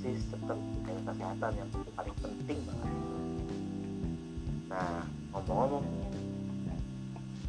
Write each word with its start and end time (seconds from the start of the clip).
tetap 0.00 0.58
dengan 0.84 1.02
kesehatan 1.12 1.52
yang 1.58 1.70
paling 1.92 2.16
penting 2.22 2.58
banget. 2.64 2.90
Nah 4.72 5.04
ngomong-ngomong 5.32 5.86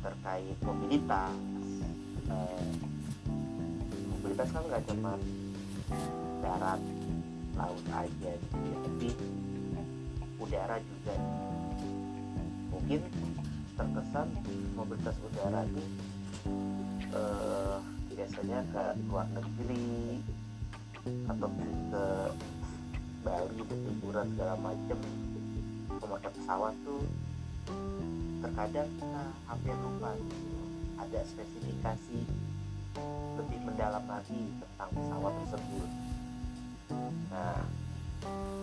terkait 0.04 0.58
mobilitas 0.60 1.36
eh, 2.28 2.72
mobilitas 4.12 4.50
kan 4.52 4.64
nggak 4.68 4.84
cuma 4.92 5.14
darat 6.44 6.82
laut 7.56 7.86
aja 7.96 8.32
gitu 8.36 8.58
ya 8.60 8.78
tapi 8.84 9.10
udara 10.42 10.78
juga. 10.84 11.16
Mungkin 12.74 13.02
terkesan 13.80 14.28
mobilitas 14.76 15.16
udara 15.24 15.64
ini 15.64 15.86
eh, 17.16 17.78
biasanya 18.14 18.60
ke 18.70 18.84
luar 19.08 19.28
negeri 19.32 20.20
atau 21.04 21.50
ke 21.92 22.06
Bali 23.24 23.60
liburan 23.60 24.28
segala 24.36 24.56
macem. 24.60 25.00
Memakai 25.88 26.32
pesawat 26.36 26.76
tuh 26.84 27.04
terkadang 28.44 28.90
kita 29.00 29.24
hampir 29.48 29.76
lupa 29.80 30.12
gitu. 30.20 30.52
ada 31.00 31.20
spesifikasi 31.24 32.20
lebih 33.40 33.60
mendalam 33.64 34.04
lagi 34.04 34.52
tentang 34.60 34.90
pesawat 34.92 35.34
tersebut. 35.44 35.90
Nah 37.32 37.64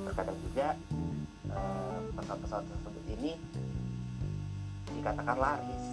terkadang 0.04 0.38
juga 0.44 0.68
eh, 1.48 1.98
pesawat-pesawat 2.16 2.64
tersebut 2.68 3.04
ini 3.16 3.32
dikatakan 5.00 5.36
laris 5.40 5.84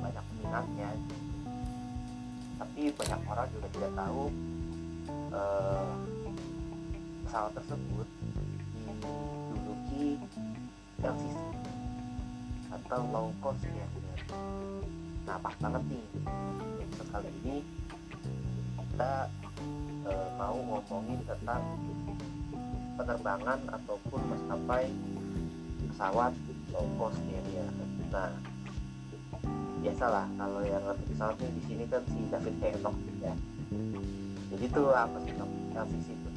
banyak 0.00 0.24
peminatnya. 0.28 0.90
Tapi 2.60 2.82
banyak 2.92 3.20
orang 3.24 3.48
juga 3.56 3.68
tidak 3.72 3.92
tahu 3.96 4.24
eh, 5.30 5.90
pesawat 7.26 7.52
tersebut 7.56 8.08
diduduki 9.50 10.18
LCC 11.00 11.38
atau 12.70 13.00
low 13.10 13.28
cost 13.42 13.62
ya. 13.66 13.88
Nah 15.26 15.36
pas 15.38 15.54
banget 15.58 15.82
nih. 15.90 16.04
Episode 16.82 17.10
kali 17.14 17.30
ini 17.42 17.56
kita 18.78 19.30
eh, 20.04 20.28
mau 20.38 20.56
ngomongin 20.58 21.20
tentang 21.24 21.62
penerbangan 23.00 23.60
ataupun 23.80 24.20
maskapai 24.28 24.92
pesawat 25.88 26.32
low 26.72 26.86
cost 27.00 27.16
carrier 27.24 27.68
nah 28.10 28.28
biasalah 29.80 30.26
kalau 30.36 30.60
yang 30.60 30.82
ngerti 30.84 31.04
pesawat 31.14 31.36
nih 31.40 31.52
di 31.56 31.62
sini 31.64 31.84
kan 31.88 32.02
si 32.12 32.20
David 32.28 32.56
Henok 32.60 32.96
ya 33.24 33.34
tuh 34.50 34.90
apa 34.90 35.16
sih 35.22 35.30
itu 35.30 36.28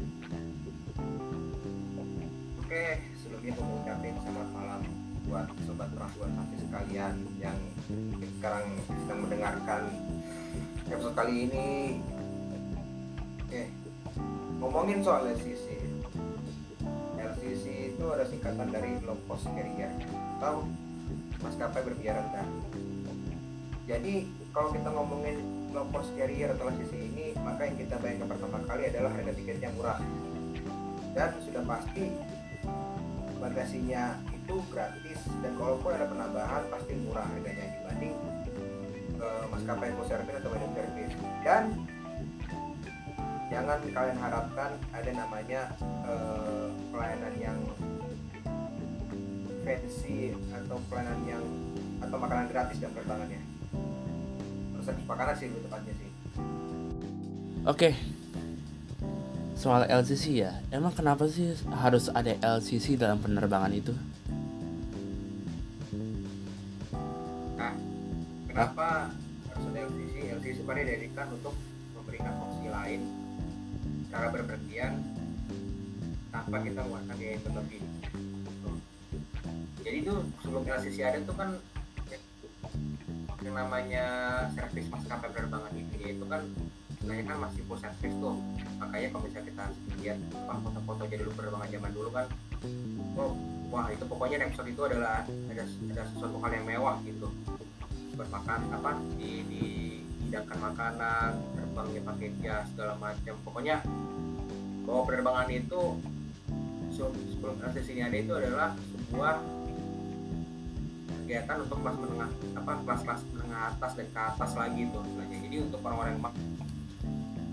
Oke, 2.64 2.86
sebelumnya 3.22 3.54
mau 3.62 3.78
ucapin 3.82 4.16
selamat 4.22 4.50
malam 4.54 4.82
buat 5.30 5.48
sobat 5.66 5.90
perempuan 5.94 6.32
kami 6.34 6.56
sekalian 6.58 7.16
yang 7.38 7.58
sekarang 8.42 8.66
sedang 9.06 9.20
mendengarkan 9.26 9.82
episode 10.90 11.14
kali 11.14 11.50
ini. 11.50 11.70
Oke, 13.46 13.70
ngomongin 14.58 15.06
soal 15.06 15.30
LCC. 15.38 15.86
LCC 17.18 17.94
itu 17.94 18.06
ada 18.10 18.26
singkatan 18.26 18.74
dari 18.74 18.98
low 19.06 19.22
cost 19.30 19.46
carrier 19.54 19.94
atau 20.42 20.66
maskapai 21.46 21.82
berbiaya 21.86 22.26
rendah. 22.26 22.48
Jadi 23.86 24.28
kalau 24.50 24.74
kita 24.74 24.90
ngomongin 24.90 25.38
low 25.78 25.86
cost 25.94 26.10
carrier 26.18 26.58
atau 26.58 26.74
LCC 26.74 27.13
maka 27.44 27.62
yang 27.68 27.78
kita 27.78 27.96
bayangkan 28.00 28.28
pertama 28.32 28.58
kali 28.66 28.84
adalah 28.90 29.12
harga 29.14 29.32
tiket 29.36 29.60
yang 29.60 29.74
murah. 29.76 30.00
Dan 31.14 31.30
sudah 31.46 31.64
pasti 31.68 32.06
bagasinya 33.38 34.18
itu 34.32 34.56
gratis 34.72 35.20
dan 35.44 35.52
kalaupun 35.60 35.92
ada 35.94 36.08
penambahan 36.10 36.64
pasti 36.72 36.94
murah 37.04 37.28
harganya 37.28 37.68
dibanding 37.78 38.16
uh, 39.20 39.46
maskapai 39.52 39.92
full 39.94 40.08
service 40.08 40.38
atau 40.40 40.50
medium 40.50 40.74
service. 40.74 41.14
Dan 41.44 41.64
jangan 43.52 43.78
kalian 43.86 44.18
harapkan 44.18 44.72
ada 44.96 45.12
namanya 45.14 45.62
uh, 46.08 46.72
pelayanan 46.90 47.34
yang 47.38 47.60
fancy 49.64 50.34
atau 50.52 50.82
pelayanan 50.90 51.20
yang 51.28 51.44
atau 52.04 52.18
makanan 52.20 52.52
gratis 52.52 52.82
dan 52.84 52.92
penerbangannya 52.92 53.54
servis 54.84 55.08
makanan 55.08 55.34
sih 55.40 55.48
lebih 55.48 55.64
tepatnya 55.66 55.94
sih 55.96 56.13
Oke. 57.64 57.96
Soal 59.56 59.88
LCC 59.88 60.44
ya, 60.44 60.60
emang 60.68 60.92
kenapa 60.92 61.24
sih 61.32 61.56
harus 61.72 62.12
ada 62.12 62.36
LCC 62.60 63.00
dalam 63.00 63.24
penerbangan 63.24 63.72
itu? 63.72 63.96
Masih 87.44 87.62
full 87.68 87.80
service 87.80 88.16
tuh. 88.18 88.36
Makanya 88.80 89.08
kalau 89.12 89.24
misalnya 89.28 89.46
kita 89.52 89.66
lihat 90.00 90.18
apa 90.36 90.54
foto-foto 90.64 91.02
jadi 91.12 91.22
dulu 91.24 91.32
penerbangan 91.36 91.70
zaman 91.72 91.92
dulu 91.92 92.10
kan 92.12 92.26
oh 93.20 93.32
wah 93.68 93.92
itu 93.92 94.04
pokoknya 94.08 94.48
episode 94.48 94.70
itu 94.72 94.82
adalah 94.88 95.28
ada 95.28 95.64
ada 95.68 96.04
sesuatu 96.16 96.38
hal 96.40 96.52
yang 96.56 96.66
mewah 96.66 96.96
gitu. 97.04 97.28
Bermakan 98.14 98.60
apa 98.72 98.92
di 99.18 99.32
di 99.50 99.64
hidangkan 100.30 100.58
makanan 100.62 101.30
terbangnya 101.58 102.02
pakai 102.06 102.30
jas 102.42 102.66
segala 102.72 102.94
macam. 102.98 103.36
Pokoknya 103.44 103.82
bahwa 104.84 105.02
penerbangan 105.08 105.50
itu 105.52 105.82
se- 106.94 107.18
sebelum 107.34 107.56
proses 107.58 107.86
ini 107.90 108.02
ada 108.06 108.18
itu 108.18 108.32
adalah 108.34 108.70
sebuah 108.78 109.36
kegiatan 111.24 111.58
untuk 111.64 111.78
kelas 111.82 111.98
menengah 111.98 112.30
apa 112.60 112.72
kelas-kelas 112.84 113.22
menengah 113.32 113.62
atas 113.74 113.92
dan 113.96 114.08
ke 114.12 114.22
atas 114.22 114.52
lagi 114.60 114.82
istilahnya. 114.86 115.38
jadi 115.50 115.56
untuk 115.64 115.80
orang-orang 115.82 116.12
yang 116.20 116.24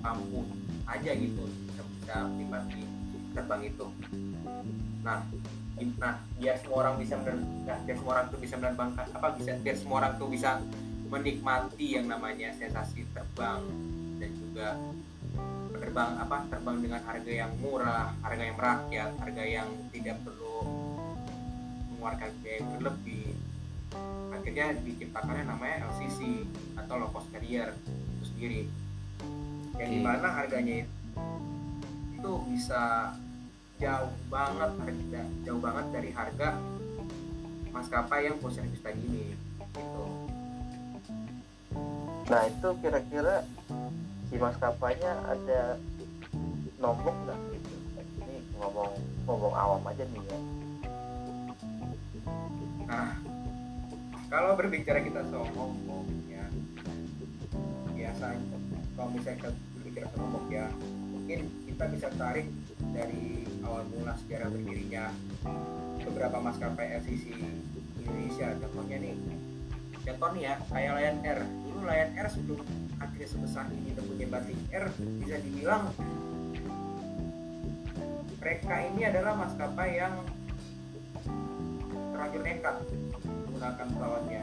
ma- 0.01 0.17
mampu 0.17 0.49
aja 0.89 1.13
gitu 1.15 1.45
bisa 1.71 1.83
bisa 2.37 2.57
terbang 3.37 3.63
itu. 3.69 3.87
Nah 5.05 5.23
nah 5.97 6.21
biar 6.37 6.61
semua 6.61 6.77
orang 6.85 6.95
bisa 7.01 7.17
nah, 7.25 7.79
biar 7.89 7.97
semua 7.97 8.13
orang 8.21 8.27
tuh 8.29 8.39
bisa 8.43 8.55
menerbangkan 8.61 9.07
apa 9.17 9.29
bisa 9.33 9.51
biar 9.65 9.77
semua 9.81 9.97
orang 10.05 10.13
tuh 10.21 10.29
bisa 10.29 10.61
menikmati 11.09 11.97
yang 11.97 12.05
namanya 12.05 12.53
sensasi 12.53 13.09
terbang 13.17 13.65
dan 14.21 14.31
juga 14.37 14.69
terbang 15.81 16.13
apa 16.21 16.37
terbang 16.53 16.77
dengan 16.85 17.01
harga 17.01 17.33
yang 17.33 17.53
murah 17.65 18.13
harga 18.21 18.43
yang 18.45 18.57
merakyat 18.61 19.11
harga 19.17 19.45
yang 19.49 19.69
tidak 19.89 20.21
perlu 20.21 20.61
mengeluarkan 21.97 22.31
biaya 22.45 22.61
berlebih. 22.77 23.29
Akhirnya 24.31 24.67
diciptakannya 24.85 25.45
namanya 25.49 25.89
LCC 25.91 26.45
atau 26.77 26.95
low 27.01 27.11
cost 27.13 27.29
carrier 27.33 27.73
itu 28.21 28.25
sendiri 28.25 28.61
yang 29.81 29.89
di 29.89 30.01
mana 30.05 30.29
harganya 30.29 30.85
itu, 32.13 32.33
bisa 32.53 33.17
jauh 33.81 34.13
banget 34.29 34.71
harga 34.77 35.23
jauh 35.49 35.57
banget 35.57 35.87
dari 35.89 36.11
harga 36.13 36.53
maskapai 37.73 38.29
yang 38.29 38.37
full 38.45 38.53
service 38.53 38.85
tadi 38.85 39.01
ini 39.01 39.33
gitu. 39.73 40.05
Nah 42.29 42.45
itu 42.45 42.69
kira-kira 42.85 43.41
si 44.29 44.37
maskapainya 44.37 45.13
ada 45.33 45.81
nombok 46.77 47.17
nggak? 47.25 47.41
Gitu 47.57 47.73
ini 48.21 48.37
ngomong 48.61 48.93
ngomong 49.25 49.55
awam 49.57 49.81
aja 49.89 50.05
nih 50.05 50.23
ya. 50.29 50.39
Nah, 52.85 53.17
kalau 54.29 54.59
berbicara 54.61 55.01
kita 55.01 55.25
soal 55.33 55.49
ngomong 55.57 56.05
ya, 56.29 56.45
biasanya 57.97 58.45
kalau 58.93 59.09
misalnya 59.15 59.55
ngomong 60.17 60.47
ya, 60.49 60.67
mungkin 61.13 61.41
kita 61.69 61.85
bisa 61.93 62.09
tarik 62.17 62.49
dari 62.93 63.45
awal 63.65 63.85
mula 63.93 64.17
sejarah 64.25 64.49
berdirinya 64.49 65.13
beberapa 66.05 66.39
maskapai 66.41 67.01
LCC 67.01 67.37
Indonesia. 68.01 68.57
Contohnya 68.61 68.97
nih 68.99 69.15
contoh 70.01 70.29
nih 70.33 70.43
ya 70.49 70.55
kayak 70.73 70.93
Lion 70.97 71.19
Air. 71.23 71.41
Dulu 71.45 71.81
Lion 71.87 72.11
Air 72.17 72.29
sebelum 72.33 72.61
akhirnya 72.99 73.29
sebesar 73.29 73.67
ini 73.71 73.91
tentunya 73.95 74.27
batik 74.27 74.59
Air 74.73 74.85
bisa 75.21 75.37
dibilang 75.39 75.83
mereka 78.41 78.75
ini 78.81 79.03
adalah 79.05 79.33
maskapai 79.37 79.91
yang 80.01 80.15
terlanjur 82.11 82.43
nekat 82.43 82.77
menggunakan 83.25 83.87
pesawatnya. 83.93 84.43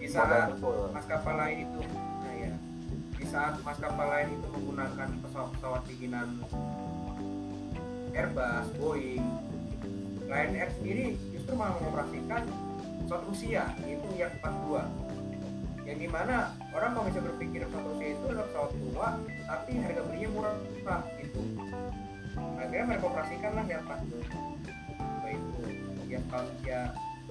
Di 0.00 0.06
saat 0.10 0.56
maskapai 0.90 1.34
lain 1.36 1.58
itu 1.68 1.80
saat 3.32 3.56
maskapai 3.64 4.06
lain 4.12 4.28
itu 4.36 4.46
menggunakan 4.52 5.08
pesawat-pesawat 5.24 5.82
bikinan 5.88 6.36
Airbus, 8.12 8.68
Boeing, 8.76 9.24
Lion 10.28 10.52
Air 10.52 10.68
sendiri 10.76 11.16
justru 11.32 11.56
malah 11.56 11.80
mengoperasikan 11.80 12.44
pesawat 13.00 13.24
Rusia 13.24 13.72
yaitu 13.88 14.08
yang 14.20 14.28
42 14.44 15.88
yang 15.88 15.98
di 15.98 16.08
mana 16.12 16.52
orang 16.76 16.92
mau 16.92 17.08
bisa 17.08 17.24
berpikir 17.24 17.64
pesawat 17.72 17.88
Rusia 17.96 18.08
itu 18.12 18.24
adalah 18.28 18.46
pesawat 18.52 18.70
tua 18.76 19.08
tapi 19.48 19.70
harga 19.80 20.00
belinya 20.04 20.28
murah 20.36 21.00
gitu 21.24 21.40
akhirnya 22.60 22.84
mereka 22.84 23.04
operasikan 23.08 23.52
lah 23.56 23.64
yang 23.64 23.80
42 23.88 25.32
itu 25.32 25.64
ya 26.12 26.20
tahun 26.28 26.48
ya 26.68 26.80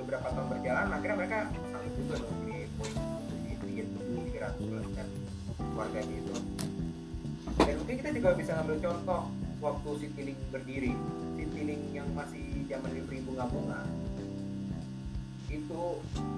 beberapa 0.01 0.27
tahun 0.33 0.47
berjalan 0.49 0.87
akhirnya 0.97 1.17
mereka 1.21 1.37
sanggup 1.69 1.93
juga 1.93 2.15
dong 2.25 2.41
di 2.49 2.65
Boeing 2.81 2.97
tiga 4.33 4.49
ratus 4.49 4.89
kan 4.97 5.20
keluarganya 5.73 6.15
itu 6.17 6.35
dan 7.61 7.73
mungkin 7.77 7.95
kita 8.01 8.09
juga 8.15 8.29
bisa 8.37 8.51
ngambil 8.57 8.77
contoh 8.81 9.21
waktu 9.61 9.89
Citylink 10.01 10.39
berdiri. 10.49 10.91
Citylink 11.37 11.83
yang 11.93 12.07
masih 12.17 12.65
zaman 12.65 12.91
diberi 12.95 13.21
bunga-bunga 13.21 13.85
itu 15.51 15.83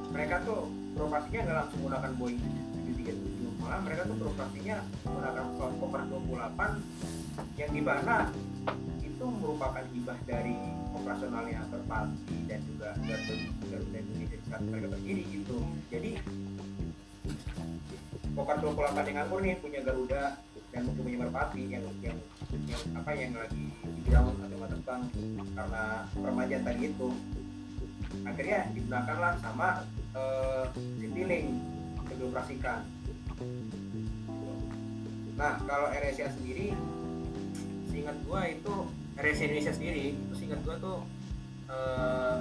mereka 0.09 0.41
tuh 0.41 0.65
beroperasinya 0.97 1.41
nggak 1.45 1.57
langsung 1.61 1.79
menggunakan 1.85 2.11
Boeing 2.17 2.41
737 2.97 3.61
malah 3.61 3.79
mereka 3.85 4.01
tuh 4.09 4.17
beroperasinya 4.17 4.77
menggunakan 5.05 5.43
pesawat 5.53 5.73
Fokker 5.77 6.01
28 6.09 7.61
yang 7.61 7.71
di 7.77 7.81
mana 7.85 8.17
itu 9.05 9.25
merupakan 9.29 9.85
hibah 9.85 10.19
dari 10.25 10.57
operasionalnya 10.97 11.61
Merpati 11.69 12.37
dan 12.49 12.59
juga 12.65 12.89
Garuda 13.69 13.97
Indonesia 14.01 14.37
saat 14.49 14.63
mereka 14.65 14.87
berdiri 14.97 15.23
gitu 15.29 15.57
jadi 15.93 16.11
Fokker 18.33 18.57
28 18.65 18.97
yang 19.13 19.15
nganggur 19.21 19.39
nih 19.45 19.53
punya 19.61 19.79
Garuda 19.85 20.23
dan 20.73 20.81
mungkin 20.89 21.01
punya 21.05 21.17
Merpati 21.21 21.61
yang 21.69 21.85
yang 22.01 22.17
yang 22.65 22.81
apa 22.97 23.11
yang 23.13 23.31
lagi 23.37 23.65
di 23.69 24.01
ground 24.09 24.33
atau 24.41 24.57
nggak 24.57 24.71
terbang. 24.73 25.01
Karena 25.53 25.83
permajaan 26.17 26.63
tadi 26.65 26.81
itu 26.89 27.07
akhirnya 28.25 28.59
digunakanlah 28.73 29.33
sama 29.37 29.85
uh, 30.17 30.65
Citylink 30.97 31.47
untuk 32.01 32.15
dioperasikan. 32.17 32.81
Nah 35.37 35.53
kalau 35.69 35.87
AirAsia 35.93 36.33
sendiri 36.33 36.73
seingat 37.93 38.17
gua 38.25 38.49
itu 38.49 38.73
AirAsia 39.17 39.45
Indonesia 39.45 39.73
sendiri 39.77 40.17
itu 40.17 40.33
seingat 40.33 40.61
gua 40.65 40.75
tuh 40.81 40.97
eh, 41.69 42.37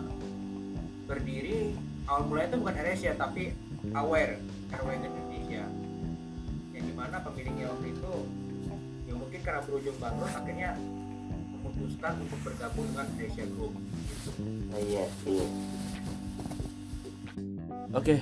berdiri 1.04 1.76
awal 2.08 2.28
mulanya 2.28 2.56
itu 2.56 2.58
bukan 2.64 2.74
AirAsia 2.80 3.12
tapi 3.20 3.52
Aware 3.92 4.40
Airways 4.72 5.04
Indonesia 5.04 5.64
di 7.12 7.20
mana 7.20 7.28
pemiliknya 7.28 7.68
waktu 7.68 7.86
itu 7.92 8.14
ya 9.04 9.12
mungkin 9.12 9.40
karena 9.44 9.60
berujung 9.68 9.96
bangkrut 10.00 10.32
akhirnya 10.32 10.70
memutuskan 11.52 12.12
untuk 12.24 12.40
bergabung 12.40 12.88
dengan 12.88 13.06
Asia 13.20 13.46
Group 13.52 13.72
Nah, 14.40 14.80
iya 14.80 15.04
iya 15.28 15.46
Oke, 17.92 18.16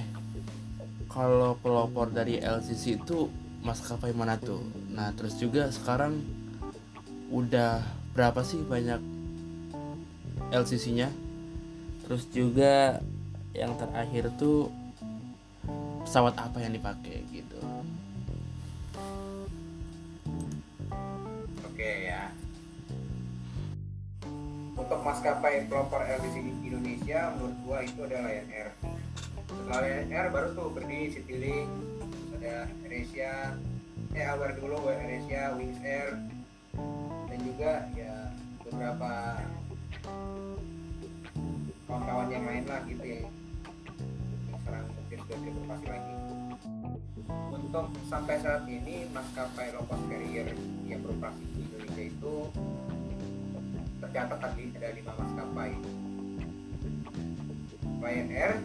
kalau 1.07 1.55
pelopor 1.63 2.11
dari 2.11 2.43
LCC 2.43 2.99
itu 2.99 3.31
maskapai 3.63 4.11
mana 4.11 4.35
tuh? 4.35 4.59
Nah, 4.91 5.15
terus 5.15 5.39
juga 5.39 5.71
sekarang 5.71 6.19
udah 7.31 7.79
berapa 8.11 8.43
sih 8.43 8.59
banyak 8.67 8.99
LCC-nya? 10.51 11.07
Terus 12.03 12.27
juga 12.35 12.99
yang 13.55 13.79
terakhir 13.79 14.35
tuh 14.35 14.75
pesawat 16.03 16.35
apa 16.35 16.59
yang 16.59 16.75
dipakai 16.75 17.23
Untuk 25.00 25.17
maskapai 25.17 25.64
pelopor 25.64 26.05
LCC 26.05 26.44
di 26.44 26.52
Indonesia, 26.69 27.32
menurut 27.32 27.56
gua 27.64 27.81
itu 27.81 28.05
ada 28.05 28.20
Lion 28.20 28.49
Air. 28.52 28.69
Setelah 29.49 29.81
Lion 29.81 30.08
Air 30.12 30.26
baru 30.29 30.49
tuh 30.52 30.69
berdiri 30.76 31.08
Citylink, 31.08 31.73
ada 32.37 32.69
AirAsia, 32.85 33.56
eh 34.12 34.29
Aware 34.29 34.61
dulu, 34.61 34.93
AirAsia, 34.93 35.56
Wings 35.56 35.81
Air, 35.81 36.20
dan 37.32 37.38
juga 37.41 37.88
ya 37.97 38.29
beberapa 38.61 39.41
kawan-kawan 41.88 42.29
yang 42.29 42.44
lain 42.44 42.64
lah 42.69 42.85
gitu 42.85 43.00
ya 43.00 43.25
sekarang 44.53 44.85
mungkin 44.85 45.19
sudah 45.25 45.38
beroperasi 45.41 45.87
lagi 45.88 46.14
untuk 47.49 47.85
sampai 48.05 48.37
saat 48.37 48.69
ini 48.69 49.08
maskapai 49.17 49.73
low 49.73 49.81
cost 49.88 50.05
carrier 50.12 50.53
yang 50.85 51.00
beroperasi 51.00 51.41
di 51.56 51.64
Indonesia 51.64 52.05
itu 52.05 52.35
tercatat 54.11 54.43
tadi 54.43 54.75
ada 54.75 54.91
lima 54.91 55.15
maskapai 55.15 55.71
Lion 58.03 58.29
Air, 58.35 58.59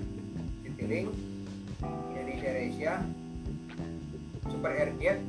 Citylink, 0.66 1.14
Indonesia 1.86 2.50
Asia, 2.50 2.94
Super 4.50 4.72
Airjet, 4.74 5.22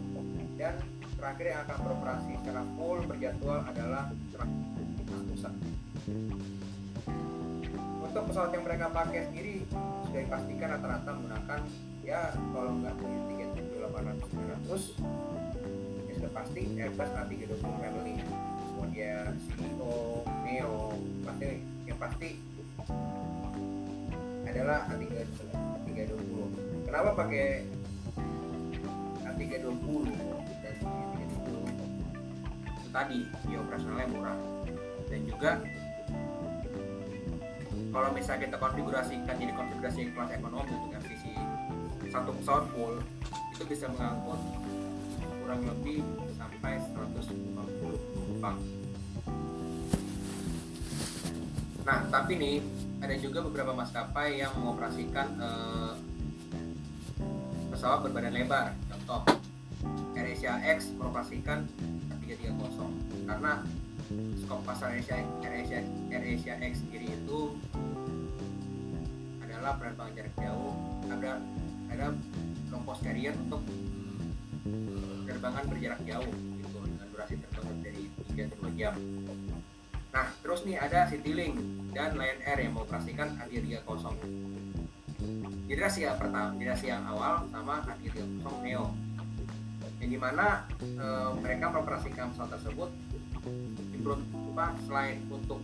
dan 0.57 0.81
terakhir 1.21 1.47
yang 1.53 1.61
akan 1.69 1.79
beroperasi 1.85 2.33
secara 2.41 2.65
full 2.81 3.05
berjadwal 3.05 3.61
adalah 3.69 4.09
Angkusa. 4.41 5.53
Untuk 8.01 8.23
pesawat 8.33 8.57
yang 8.57 8.65
mereka 8.65 8.89
pakai 8.89 9.29
sendiri 9.29 9.69
sudah 10.09 10.21
dipastikan 10.25 10.81
rata-rata 10.81 11.11
menggunakan 11.13 11.61
ya 12.01 12.33
kalau 12.57 12.73
nggak 12.81 12.95
Boeing 13.05 13.53
378 13.53 14.65
900 14.65 16.09
ya 16.09 16.13
sudah 16.17 16.33
pasti 16.33 16.61
Airbus 16.73 17.11
A320 17.13 17.69
family 17.85 18.17
dia 18.97 19.29
CEO, 19.53 20.25
Neo 20.41 20.97
pasti 21.21 21.61
yang 21.85 22.01
pasti 22.01 22.41
adalah 24.49 24.89
A320 24.89 25.53
A320 25.85 26.41
kenapa 26.89 27.13
pakai 27.13 27.69
A320 29.21 30.01
dan 30.65 30.75
A320 30.81 31.57
itu 32.73 32.89
tadi 32.89 33.19
dia 33.45 33.59
operasionalnya 33.61 34.09
murah. 34.17 34.39
Dan 35.13 35.21
juga 35.29 35.61
kalau 37.93 38.09
misalnya 38.17 38.49
kita 38.49 38.57
konfigurasikan 38.57 39.35
jadi 39.37 39.53
konfigurasi 39.53 40.09
kelas 40.17 40.31
ekonomi 40.41 40.73
dengan 40.73 41.01
sisi 41.05 41.37
satu 42.09 42.33
pesawat 42.41 42.65
full 42.73 42.97
itu 43.53 43.63
bisa 43.69 43.93
mengangkut 43.93 44.41
kurang 45.45 45.61
lebih 45.69 46.01
sampai 46.41 46.81
150 46.81 47.37
penumpang. 47.93 48.86
Nah, 51.87 52.03
tapi 52.11 52.35
nih 52.35 52.59
ada 52.99 53.15
juga 53.15 53.47
beberapa 53.47 53.71
maskapai 53.71 54.43
yang 54.43 54.51
mengoperasikan 54.59 55.39
eh, 55.39 55.93
pesawat 57.71 58.03
berbadan 58.03 58.35
lebar. 58.35 58.75
Contoh, 58.91 59.23
AirAsia 60.19 60.59
X 60.67 60.91
mengoperasikan 60.99 61.63
330 62.27 63.31
karena 63.31 63.63
skop 64.43 64.67
pasar 64.67 64.99
AirAsia, 64.99 65.23
AirAsia, 65.47 65.81
AirAsia 66.11 66.55
X 66.59 66.83
sendiri 66.83 67.07
itu 67.15 67.55
adalah 69.47 69.79
penerbangan 69.79 70.13
jarak 70.19 70.35
jauh 70.43 70.75
ada 71.07 71.33
ada 71.87 72.07
low 72.75 72.83
cost 72.83 73.07
carrier 73.07 73.35
untuk 73.47 73.63
penerbangan 75.23 75.65
berjarak 75.71 76.01
jauh 76.03 76.33
gitu 76.59 76.79
dengan 76.83 77.07
durasi 77.15 77.35
terbang 77.39 77.79
dari 77.79 78.03
3 78.35 78.51
sampai 78.51 78.75
2 78.75 78.75
jam. 78.75 78.95
Nah, 80.17 80.33
terus 80.41 80.65
nih 80.65 80.81
ada 80.81 81.05
Citylink 81.13 81.61
dan 81.93 82.17
Lion 82.17 82.41
Air 82.49 82.65
yang 82.65 82.73
mengoperasikan 82.73 83.37
A330. 83.37 84.17
Generasi 85.69 86.09
yang 86.09 86.17
pertama, 86.17 86.57
generasi 86.57 86.89
yang 86.89 87.05
awal 87.05 87.45
sama 87.53 87.85
A330 87.85 88.49
Neo. 88.65 88.97
Yang 90.01 90.09
di 90.09 90.17
mana 90.17 90.65
e, 90.81 91.07
mereka 91.45 91.69
mengoperasikan 91.69 92.33
pesawat 92.33 92.49
tersebut 92.57 92.91
apa 94.57 94.73
selain 94.89 95.21
untuk 95.29 95.61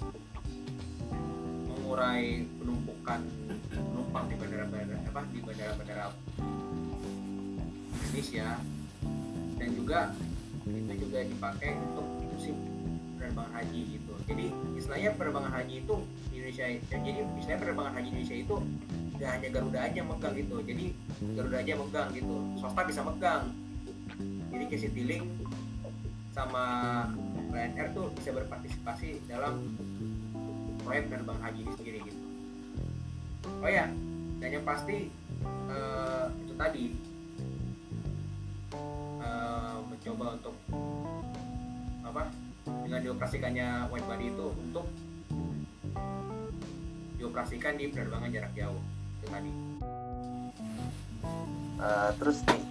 mengurai 1.64 2.44
penumpukan 2.60 3.24
penumpang 3.72 4.24
di 4.28 4.34
bandara-bandara 4.36 5.00
apa 5.08 5.20
di 5.32 5.38
bandara-bandara 5.40 6.06
Indonesia 7.88 8.60
dan 9.56 9.68
juga 9.72 10.00
itu 10.68 10.92
juga 11.08 11.18
dipakai 11.24 11.72
untuk 11.72 12.06
musim 12.36 12.52
penerbangan 13.16 13.52
haji 13.62 13.80
gitu 13.96 14.01
jadi 14.26 14.46
istilahnya 14.78 15.10
penerbangan 15.18 15.52
haji 15.52 15.74
itu 15.82 15.96
di 16.30 16.34
Indonesia 16.40 16.64
jadi 16.90 17.20
istilahnya 17.38 17.60
penerbangan 17.60 17.92
haji 17.98 18.08
Indonesia 18.12 18.36
itu 18.38 18.56
nggak 19.18 19.30
hanya 19.38 19.48
Garuda 19.54 19.78
aja 19.86 20.00
megang 20.02 20.34
gitu. 20.34 20.56
Jadi 20.66 20.84
Garuda 21.38 21.56
aja 21.62 21.72
megang 21.78 22.08
gitu. 22.10 22.34
Swasta 22.58 22.82
bisa 22.82 23.00
megang. 23.06 23.44
Jadi 24.50 24.64
kayak 24.66 24.82
Citylink 24.82 25.24
sama 26.32 26.64
Lion 27.52 27.72
Air 27.76 27.88
tuh 27.92 28.08
bisa 28.16 28.32
berpartisipasi 28.32 29.22
dalam 29.28 29.78
proyek 30.82 31.12
penerbangan 31.12 31.42
haji 31.52 31.60
ini 31.62 31.72
sendiri 31.78 31.98
gitu. 32.02 32.22
Oh 33.62 33.70
ya 33.70 33.86
dan 34.42 34.48
yang 34.50 34.66
pasti 34.66 35.06
eh, 35.46 36.24
itu 36.42 36.54
tadi. 36.58 36.86
Eh, 39.22 39.76
mencoba 39.86 40.34
untuk 40.34 40.56
apa 42.02 42.26
dengan 42.92 43.08
dioperasikannya 43.08 43.88
wide 43.88 44.04
body 44.04 44.26
itu 44.36 44.46
untuk 44.52 44.84
dioperasikan 47.16 47.80
di 47.80 47.88
penerbangan 47.88 48.28
jarak 48.28 48.52
jauh 48.52 48.80
itu 49.16 49.26
tadi. 49.32 49.52
Eh, 51.80 52.10
terus 52.20 52.38
nih 52.44 52.62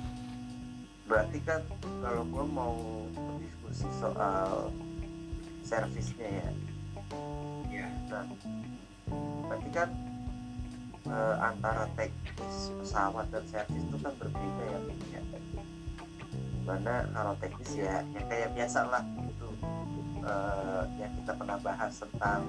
berarti 1.09 1.39
kan 1.41 1.65
kalau 2.05 2.21
gue 2.29 2.45
mau 2.53 2.77
berdiskusi 3.17 3.89
soal 3.97 4.69
servisnya 5.65 6.29
ya. 6.29 6.49
Ya 7.81 7.87
nah 8.13 8.21
berarti 9.49 9.69
kan 9.73 9.89
eh, 11.09 11.35
antara 11.41 11.89
teknis 11.97 12.69
pesawat 12.77 13.25
dan 13.33 13.41
servis 13.49 13.81
itu 13.89 13.97
kan 13.97 14.13
berbeda 14.21 14.63
ya 14.69 14.79
ya. 15.17 15.21
Mana 16.61 17.09
kalau 17.09 17.33
teknis 17.41 17.73
ya 17.73 18.05
yang 18.13 18.25
kayak 18.29 18.53
biasa 18.53 18.85
lah 18.85 19.01
gitu 19.17 19.50
Eh, 20.21 20.83
yang 21.01 21.09
kita 21.17 21.33
pernah 21.33 21.57
bahas 21.65 21.97
tentang 21.97 22.45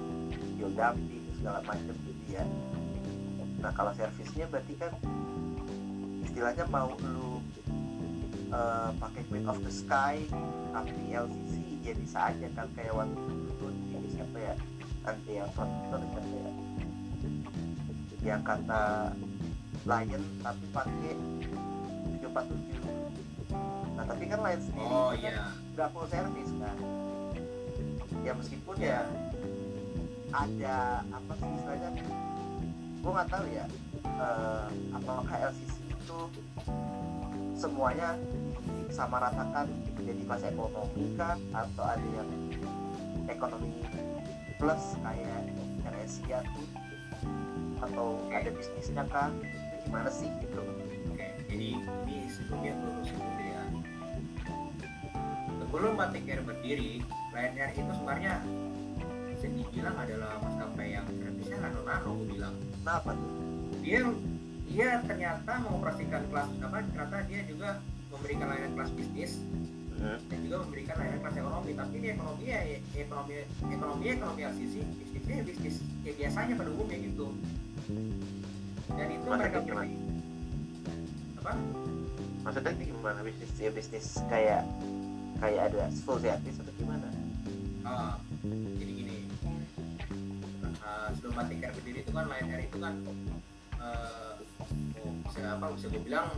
dumping 0.61 1.25
segala 1.41 1.65
macam 1.65 1.95
gitu 2.05 2.25
ya. 2.29 2.45
Nah 3.65 3.73
kalau 3.73 3.97
servisnya 3.97 4.45
berarti 4.53 4.77
kan 4.77 4.93
istilahnya 6.21 6.69
mau 6.69 6.93
lu 7.01 7.41
eh, 8.53 8.91
pakai 9.01 9.25
Queen 9.33 9.49
of 9.49 9.57
the 9.65 9.73
Sky 9.73 10.21
tapi 10.77 11.17
LCC 11.17 11.81
ya 11.81 11.93
bisa 11.97 12.19
aja 12.29 12.47
kan 12.53 12.69
kayak 12.77 12.93
waktu 12.93 13.25
itu 13.25 13.67
ini 13.73 14.09
siapa 14.13 14.37
ya? 14.37 14.55
Nanti 15.09 15.31
yang 15.33 15.49
sponsor 15.57 16.01
siapa 16.05 16.37
ya? 16.37 16.51
Yang 18.21 18.41
kata 18.45 18.85
Lion 19.89 20.23
tapi 20.45 20.65
pakai 20.77 21.13
747 22.21 23.97
nah 23.97 24.05
tapi 24.05 24.25
kan 24.29 24.39
Lion 24.45 24.61
sendiri 24.61 24.93
oh 24.93 25.11
kan 25.17 25.35
nggak 25.73 25.89
full 25.91 26.07
service 26.07 26.53
kan 26.61 26.77
ya 28.23 28.33
meskipun 28.35 28.77
ya 28.79 29.07
ada 30.33 31.05
apa 31.13 31.33
sih 31.37 31.49
istilahnya? 31.59 31.91
Gue 33.03 33.11
nggak 33.11 33.31
tahu 33.31 33.45
ya 33.51 33.65
eh, 34.07 34.67
apakah 34.95 35.37
LCC 35.53 35.75
itu 35.91 36.19
semuanya 37.59 38.19
disamaratakan 38.91 39.67
jadi 40.03 40.23
kelas 40.27 40.43
ekonomi 40.49 41.05
kah 41.15 41.37
atau 41.55 41.85
ada 41.87 42.09
yang 42.15 42.29
ekonomi 43.31 43.71
plus 44.59 44.99
kayak 45.03 45.43
Asia 46.03 46.43
tuh 46.43 46.67
atau 47.83 48.19
ada 48.31 48.51
bisnisnya 48.51 49.03
itu 49.07 49.31
gimana 49.87 50.11
sih 50.11 50.31
gitu? 50.43 50.63
Oke, 51.15 51.27
jadi 51.51 51.69
ini 51.79 52.17
sebelumnya 52.31 52.73
gue 52.79 52.91
lurusin 52.91 53.19
dulu 53.19 53.43
ya. 53.43 53.63
Sebelum 55.63 55.93
Batik 55.99 56.31
Air 56.31 56.43
berdiri, 56.47 57.03
Lion 57.33 57.55
Air 57.57 57.71
itu 57.73 57.93
sebenarnya 57.97 58.35
bisa 59.33 59.47
dibilang 59.49 59.97
adalah 59.97 60.37
maskapai 60.45 60.89
yang 60.93 61.07
servisnya 61.09 61.59
nano-nano 61.65 62.09
gue 62.21 62.27
bilang. 62.37 62.55
kenapa 62.85 63.11
tuh? 63.17 63.31
Dia 63.81 64.01
dia 64.69 64.89
ternyata 65.05 65.53
mengoperasikan 65.65 66.23
kelas 66.29 66.49
apa 66.61 66.77
ternyata 66.93 67.17
dia 67.29 67.41
juga 67.49 67.69
memberikan 68.13 68.47
layanan 68.53 68.73
kelas 68.77 68.91
bisnis 68.93 69.33
dan 70.03 70.39
juga 70.45 70.57
memberikan 70.67 70.95
layanan 71.01 71.21
kelas 71.25 71.37
ekonomi. 71.41 71.71
Tapi 71.73 71.95
ini 71.97 72.09
ekonomi 72.13 72.45
ya 72.45 72.61
ya 72.69 72.79
ekonomi 73.01 73.33
ekonomi 73.65 74.05
ekonomi 74.13 74.41
LCC 74.45 74.75
bisnisnya 75.01 75.35
ya 75.41 75.45
bisnis 75.49 75.77
ya 76.05 76.13
biasanya 76.13 76.55
pada 76.61 76.71
umumnya 76.71 76.99
gitu. 77.01 77.27
Dan 78.93 79.09
itu 79.09 79.25
Maksudnya 79.25 79.41
mereka 79.41 79.59
gimana? 79.65 79.89
apa? 81.41 81.53
Maksudnya 82.45 82.73
gimana 82.77 83.19
bisnis 83.25 83.53
ya 83.57 83.71
bisnis 83.73 84.07
kayak 84.29 84.63
kayak 85.41 85.63
ada 85.73 85.89
full 86.05 86.21
service 86.21 86.61
atau 86.61 86.75
gimana 86.77 87.22
Ah, 87.93 88.17
jadi 88.81 88.93
gini. 88.97 89.17
Ah, 90.81 91.13
sebelum 91.13 91.37
Batik 91.37 91.61
Air 91.61 91.73
berdiri 91.77 92.01
itu 92.01 92.13
kan 92.17 92.25
Lion 92.25 92.49
Air 92.49 92.63
itu 92.65 92.79
kan 92.81 92.95
oh, 93.85 95.13
bisa 95.29 95.41
apa 95.59 95.67
bisa 95.77 95.87
gue 95.93 96.03
bilang 96.03 96.29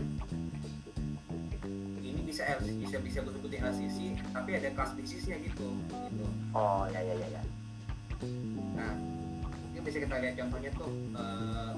ini 2.03 2.21
bisa 2.27 2.43
bisa 2.59 2.97
bisa 2.99 3.19
gue 3.23 3.33
sebutin 3.39 3.63
LCC 3.63 3.99
tapi 4.35 4.51
ada 4.59 4.69
kelas 4.75 4.93
bisnisnya 4.99 5.39
gitu 5.47 5.79
gitu. 6.11 6.27
Oh 6.51 6.91
ya 6.91 7.01
ya 7.01 7.15
ya 7.23 7.29
ya. 7.39 7.43
Nah 8.75 8.93
mungkin 9.71 9.83
bisa 9.87 9.99
kita 10.03 10.15
lihat 10.19 10.35
contohnya 10.39 10.71
tuh 10.75 10.91
eh, 11.15 11.73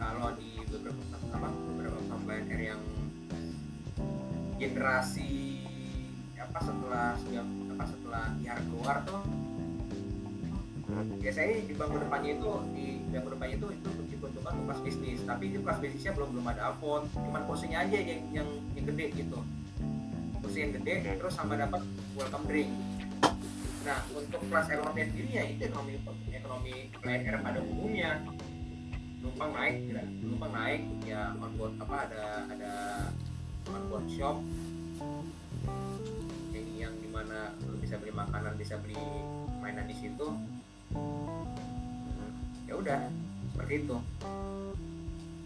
kalau 0.00 0.28
di 0.40 0.50
beberapa 0.72 1.02
apa 1.28 1.48
beberapa 1.52 1.98
Lion 2.24 2.46
Air 2.48 2.62
yang 2.74 2.82
generasi 4.56 5.60
apa 6.38 6.58
setelah 6.62 7.16
apa 7.82 7.90
setelah 7.90 8.24
IR 8.38 8.58
keluar 8.70 8.96
tuh. 9.02 9.22
Biasanya 11.18 11.54
di 11.66 11.74
bangku 11.74 11.96
depannya 11.98 12.30
itu 12.38 12.50
di 12.76 12.86
bangku 13.10 13.28
depannya 13.34 13.54
itu 13.58 13.68
itu 13.74 13.88
diperuntukkan 14.06 14.52
untuk 14.54 14.66
kelas 14.70 14.80
bisnis. 14.86 15.18
Tapi 15.26 15.44
itu 15.50 15.58
kelas 15.66 15.78
bisnisnya 15.82 16.12
belum 16.14 16.28
belum 16.38 16.46
ada 16.46 16.62
alfon 16.70 17.02
cuman 17.10 17.42
kursinya 17.50 17.82
aja 17.82 17.98
yang 17.98 18.22
yang 18.30 18.48
yang 18.78 18.84
gede 18.86 19.06
gitu. 19.18 19.38
Kursi 20.38 20.58
yang 20.62 20.72
gede 20.78 20.94
terus 21.18 21.34
sama 21.34 21.58
dapat 21.58 21.82
welcome 22.14 22.46
drink. 22.46 22.70
Nah 23.82 23.98
untuk 24.14 24.40
kelas 24.46 24.66
ekonomi 24.70 25.00
sendiri 25.10 25.30
ya 25.34 25.42
itu 25.50 25.62
ekonomi 25.66 25.92
ekonomi 26.30 26.74
Lion 27.02 27.22
Air 27.26 27.36
pada 27.42 27.58
umumnya. 27.66 28.10
Numpang 29.22 29.50
naik 29.58 29.76
ya. 29.90 30.02
Numpang 30.22 30.52
naik 30.54 30.82
ya 31.02 31.20
on 31.34 31.50
board 31.58 31.74
apa 31.82 31.96
ada 32.06 32.24
ada 32.46 32.72
on 33.74 33.82
board 33.90 34.06
shop. 34.06 34.38
Yang 36.52 36.68
yang 36.76 36.94
di 37.00 37.08
mana 37.08 37.56
bisa 37.92 38.00
beli 38.08 38.16
makanan 38.16 38.52
bisa 38.56 38.74
beli 38.80 38.96
mainan 39.60 39.84
di 39.84 39.92
situ. 39.92 40.32
Ya 42.64 42.72
udah 42.80 43.04
seperti 43.52 43.74
itu. 43.84 43.96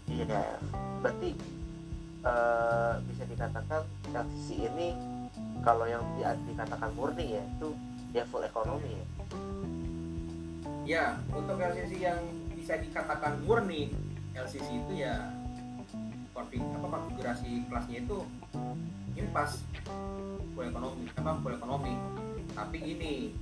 Iya. 0.07 0.55
Berarti 1.03 1.29
eh, 2.23 2.93
bisa 3.03 3.23
dikatakan 3.27 3.83
LCC 4.15 4.63
ini 4.63 4.95
kalau 5.59 5.91
yang 5.91 5.99
di, 6.15 6.23
dikatakan 6.23 6.87
murni 6.95 7.35
ya 7.35 7.43
itu 7.43 7.75
dia 8.15 8.23
full 8.31 8.47
ekonomi 8.47 8.95
ya? 8.95 9.05
Ya 10.87 11.05
untuk 11.35 11.59
LCC 11.59 11.99
yang 11.99 12.23
bisa 12.55 12.79
dikatakan 12.79 13.43
murni 13.43 13.91
LCC 14.31 14.87
itu 14.87 15.03
ya 15.03 15.35
konfig 16.31 16.63
apa 16.63 16.87
konfigurasi 16.95 17.67
kelasnya 17.67 18.07
itu 18.07 18.23
impas. 19.19 19.59
Full 20.55 20.71
ekonomi 20.71 21.11
apa 21.11 21.31
full 21.43 21.59
ekonomi 21.59 21.91
tapi 22.57 22.81
gini 22.81 23.37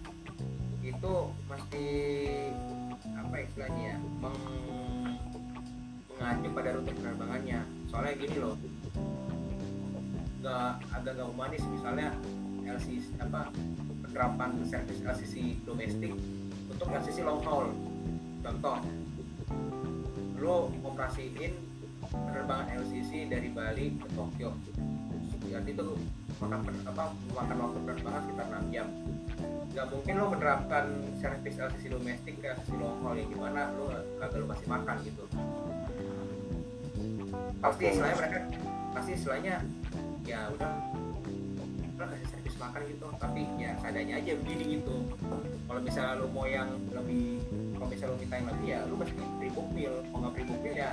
itu 0.84 1.14
mesti 1.48 1.88
apa 3.16 3.36
istilahnya 3.40 3.96
ya 3.96 3.98
meng- 4.20 5.18
mengacu 6.12 6.48
pada 6.52 6.70
rute 6.76 6.92
penerbangannya. 6.92 7.60
Soalnya 7.88 8.14
gini 8.20 8.36
loh 8.44 8.56
nggak 10.44 10.72
agak 10.94 11.12
nggak 11.16 11.30
humanis 11.32 11.64
misalnya 11.64 12.14
LCC 12.68 13.18
apa 13.18 13.50
penerapan 14.06 14.62
servis 14.68 15.00
LCC 15.02 15.64
domestik 15.64 16.12
untuk 16.68 16.88
LCC 16.92 17.24
long 17.24 17.40
haul. 17.48 17.72
Contoh 18.44 18.84
lo 20.44 20.70
operasiin 20.84 21.56
penerbangan 22.12 22.68
LCC 22.84 23.32
dari 23.32 23.50
Bali 23.50 23.96
ke 23.96 24.08
Tokyo 24.14 24.54
berarti 25.48 25.72
itu 25.72 25.86
makan 26.36 26.75
apa 26.90 27.04
makan 27.32 27.56
waktu 27.64 27.78
penerbangan 27.86 28.22
sekitar 28.28 28.46
6 28.52 28.75
jam 28.75 28.88
nggak 29.75 29.92
mungkin 29.92 30.14
lo 30.16 30.25
menerapkan 30.32 30.86
servis 31.20 31.60
LCC 31.60 31.92
domestik 31.92 32.40
ke 32.40 32.48
LCC 32.48 32.80
long 32.80 32.96
haul 33.04 33.20
yang 33.20 33.28
di 33.28 33.36
mana 33.36 33.68
lo 33.75 33.92
kagak 34.24 34.40
lo 34.40 34.48
kasih 34.56 34.68
makan 34.72 34.96
gitu. 35.04 35.24
Pasti 37.60 37.84
istilahnya 37.92 38.16
mereka 38.16 38.40
pasti 38.96 39.12
istilahnya 39.20 39.56
ya 40.24 40.48
udah 40.56 40.72
lo 42.00 42.04
kasih 42.08 42.28
servis 42.32 42.56
makan 42.56 42.82
gitu. 42.88 43.08
Tapi 43.20 43.42
ya 43.60 43.75
seadanya 43.84 44.16
aja 44.16 44.32
begini 44.40 44.80
gitu. 44.80 44.96
Kalau 45.68 45.82
misalnya 45.84 46.24
lo 46.24 46.32
mau 46.32 46.48
yang 46.48 46.72
lebih 46.96 47.44
kalau 47.75 47.92
misalnya 47.92 48.16
lo 48.16 48.18
minta 48.24 48.36
yang 48.40 48.48
lebih 48.56 48.68
ya 48.72 48.80
lo 48.88 48.96
mesti 48.96 49.14
pre-book 49.44 49.68
meal 49.75 49.96
kalau 50.08 50.20
nggak 50.24 50.34
pre-book 50.40 50.60
meal 50.64 50.75
ya 50.80 50.92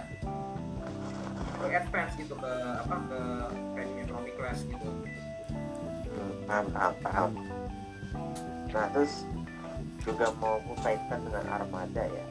lo 1.62 1.68
advance 1.70 2.12
gitu 2.18 2.34
ke 2.34 2.52
apa 2.82 2.96
ke 3.06 3.20
premium 3.78 3.98
economy 4.02 4.32
class 4.34 4.58
gitu. 4.66 4.88
Paham 6.50 6.66
paham 6.74 6.94
paham. 7.06 7.30
Nah 8.74 8.86
terus 8.90 9.22
juga 10.02 10.26
mau 10.42 10.58
ku 10.66 10.74
kaitkan 10.82 11.22
dengan 11.22 11.44
armada 11.46 12.02
ya. 12.02 12.26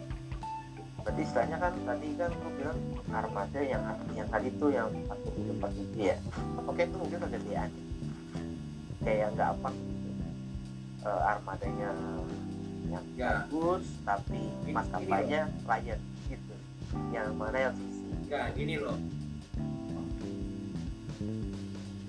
Berarti 1.02 1.22
istilahnya 1.24 1.58
kan 1.58 1.74
tadi 1.88 2.08
kan 2.20 2.30
lu 2.30 2.50
bilang 2.60 2.80
armada 3.10 3.60
yang 3.64 3.82
yang 4.14 4.28
tadi 4.28 4.52
tuh 4.60 4.70
yang 4.70 4.92
4747 5.08 6.12
ya. 6.12 6.18
Oke 6.68 6.84
itu 6.84 6.96
mungkin 7.00 7.20
aneh 7.24 7.72
kayak 9.02 9.34
nggak 9.34 9.50
apa 9.58 9.70
gitu 9.74 10.00
Eh, 11.02 11.22
armadanya 11.26 11.90
yang 12.86 13.06
Ya. 13.18 13.42
bagus 13.50 13.82
tapi 14.06 14.54
maskapainya 14.70 15.50
Lion 15.66 16.00
gitu. 16.30 16.56
Yang 17.10 17.28
mana 17.34 17.58
yang 17.58 17.74
sisi? 17.74 18.06
Enggak, 18.28 18.46
gini 18.54 18.76
loh. 18.78 18.98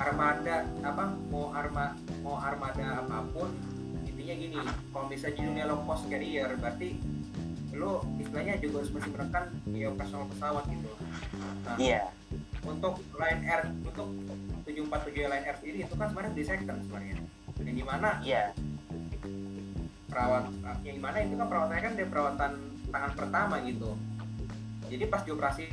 Armada 0.03 0.57
apa 0.83 1.05
mau 1.31 1.55
arma 1.55 1.95
mau 2.27 2.35
armada 2.35 3.07
apa 3.07 3.23
pun 3.31 3.55
intinya 4.03 4.35
gini 4.35 4.57
kalau 4.91 5.07
misalnya 5.07 5.35
judulnya 5.39 5.65
low 5.71 5.79
cost 5.87 6.05
carrier 6.11 6.51
berarti 6.59 6.99
lo 7.73 8.05
istilahnya 8.21 8.61
juga 8.61 8.85
harus 8.85 8.93
masih 8.93 9.11
menekan 9.17 9.45
biaya 9.65 9.89
operasional 9.89 10.27
pesawat 10.29 10.65
gitu. 10.69 10.91
Nah 11.65 11.77
iya. 11.81 12.01
untuk 12.63 12.95
Lion 13.17 13.41
Air 13.49 13.63
untuk 13.81 14.09
747 14.69 15.25
Lion 15.25 15.45
Air 15.49 15.57
sendiri 15.57 15.79
itu 15.89 15.95
kan 15.97 16.07
sebenarnya 16.13 16.33
di 16.37 16.45
second 16.45 16.79
sebenarnya. 16.85 17.17
Yang 17.65 17.77
di 17.81 17.85
mana 17.85 18.09
iya. 18.21 18.45
Perawat 20.13 20.45
yang 20.85 20.95
di 21.01 21.03
mana 21.03 21.17
itu 21.25 21.35
kan 21.41 21.47
perawatannya 21.49 21.83
kan 21.83 21.93
dari 21.97 22.09
perawatan 22.13 22.53
tangan 22.93 23.13
pertama 23.17 23.55
gitu. 23.65 23.91
Jadi 24.93 25.05
pas 25.09 25.25
dioperasi 25.25 25.65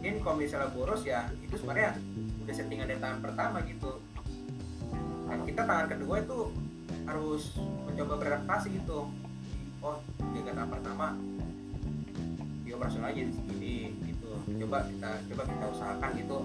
ini 0.00 0.18
kalau 0.24 0.36
misalnya 0.40 0.72
boros 0.72 1.04
ya 1.04 1.28
itu 1.44 1.52
sebenarnya 1.60 2.00
udah 2.48 2.56
settingan 2.56 2.88
dari 2.88 2.96
tangan 2.96 3.20
pertama 3.20 3.60
gitu. 3.68 4.00
Dan 5.28 5.44
kita 5.44 5.68
tangan 5.68 5.86
kedua 5.92 6.24
itu 6.24 6.38
harus 7.04 7.42
mencoba 7.60 8.14
beradaptasi 8.24 8.72
gitu. 8.72 9.12
Oh 9.84 10.00
jaga 10.32 10.56
tangan 10.56 10.70
pertama 10.72 11.06
dioperasional 12.64 13.12
aja 13.12 13.20
di 13.20 13.34
sini 13.36 13.76
gitu. 14.08 14.32
Coba 14.64 14.88
kita 14.88 15.10
coba 15.28 15.42
kita 15.44 15.64
usahakan 15.76 16.10
gitu. 16.16 16.38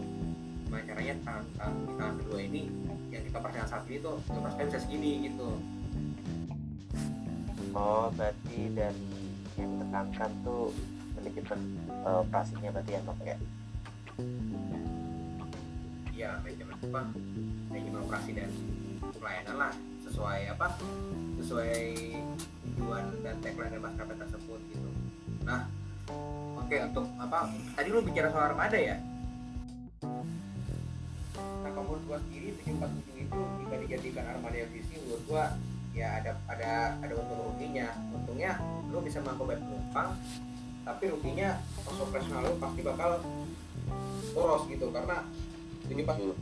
Gimana 0.67 0.83
caranya 0.91 1.13
tangan, 1.23 1.43
tangan, 1.55 1.71
di 1.71 1.93
tangan 1.95 2.15
kedua 2.19 2.39
ini? 2.43 2.61
Yang 3.07 3.23
kita 3.31 3.35
operasional 3.39 3.69
saat 3.71 3.83
ini 3.87 3.97
tuh 4.03 4.15
dioperasikan 4.27 4.65
bisa 4.67 4.79
segini 4.83 5.11
gitu. 5.31 5.49
Oh 7.71 8.11
berarti 8.11 8.59
dari 8.75 9.07
yang 9.55 9.71
ditekankan 9.79 10.31
tuh 10.43 10.75
manajemen 11.15 11.59
eh, 11.87 12.17
operasinya 12.27 12.69
berarti 12.75 12.91
ya 12.91 12.99
dok 13.07 13.19
ya 13.23 13.37
ya 16.23 16.39
manajemen 16.39 16.75
apa 16.79 17.01
manajemen 17.67 17.99
operasi 18.07 18.31
dan 18.31 18.51
pelayanan 19.19 19.55
lah 19.59 19.73
sesuai 20.07 20.39
apa 20.55 20.67
sesuai 21.43 21.75
tujuan 22.63 23.03
dan 23.27 23.35
tagline 23.43 23.71
dari 23.75 23.83
maskapai 23.83 24.15
tersebut 24.15 24.59
gitu. 24.71 24.89
Nah 25.43 25.67
oke 26.55 26.75
untuk 26.79 27.05
apa 27.19 27.51
tadi 27.75 27.87
lu 27.91 27.99
bicara 27.99 28.31
soal 28.31 28.55
armada 28.55 28.79
ya? 28.79 28.95
Nah 31.35 31.69
kalau 31.75 31.91
menurut 31.91 32.03
gua 32.07 32.17
sendiri 32.23 32.55
747 32.63 33.27
itu 33.27 33.39
jika 33.59 33.75
dijadikan 33.83 34.25
armada 34.31 34.57
LCC 34.63 34.89
menurut 35.03 35.23
gua 35.27 35.43
ya 35.91 36.23
ada 36.23 36.39
ada 36.47 36.71
ada 37.03 37.13
untung 37.19 37.51
ruginya. 37.51 37.91
Untungnya 38.15 38.63
lu 38.87 39.03
bisa 39.03 39.19
mampu 39.19 39.43
bayar 39.43 39.59
penumpang 39.59 40.15
tapi 40.83 41.03
ruginya 41.11 41.59
pas 41.83 41.95
operasional 41.99 42.47
lu 42.47 42.55
pasti 42.63 42.79
bakal 42.79 43.11
boros 44.31 44.63
gitu. 44.71 44.87
Karena 44.87 45.19
747 45.87 46.35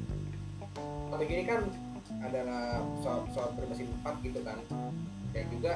Tapi 1.11 1.23
gini 1.27 1.43
kan 1.45 1.61
adalah 2.21 2.85
pesawat, 2.97 3.21
pesawat 3.31 3.51
bermesin 3.57 3.87
4 4.03 4.25
gitu 4.25 4.39
kan. 4.45 4.57
Dan 5.31 5.45
juga 5.49 5.73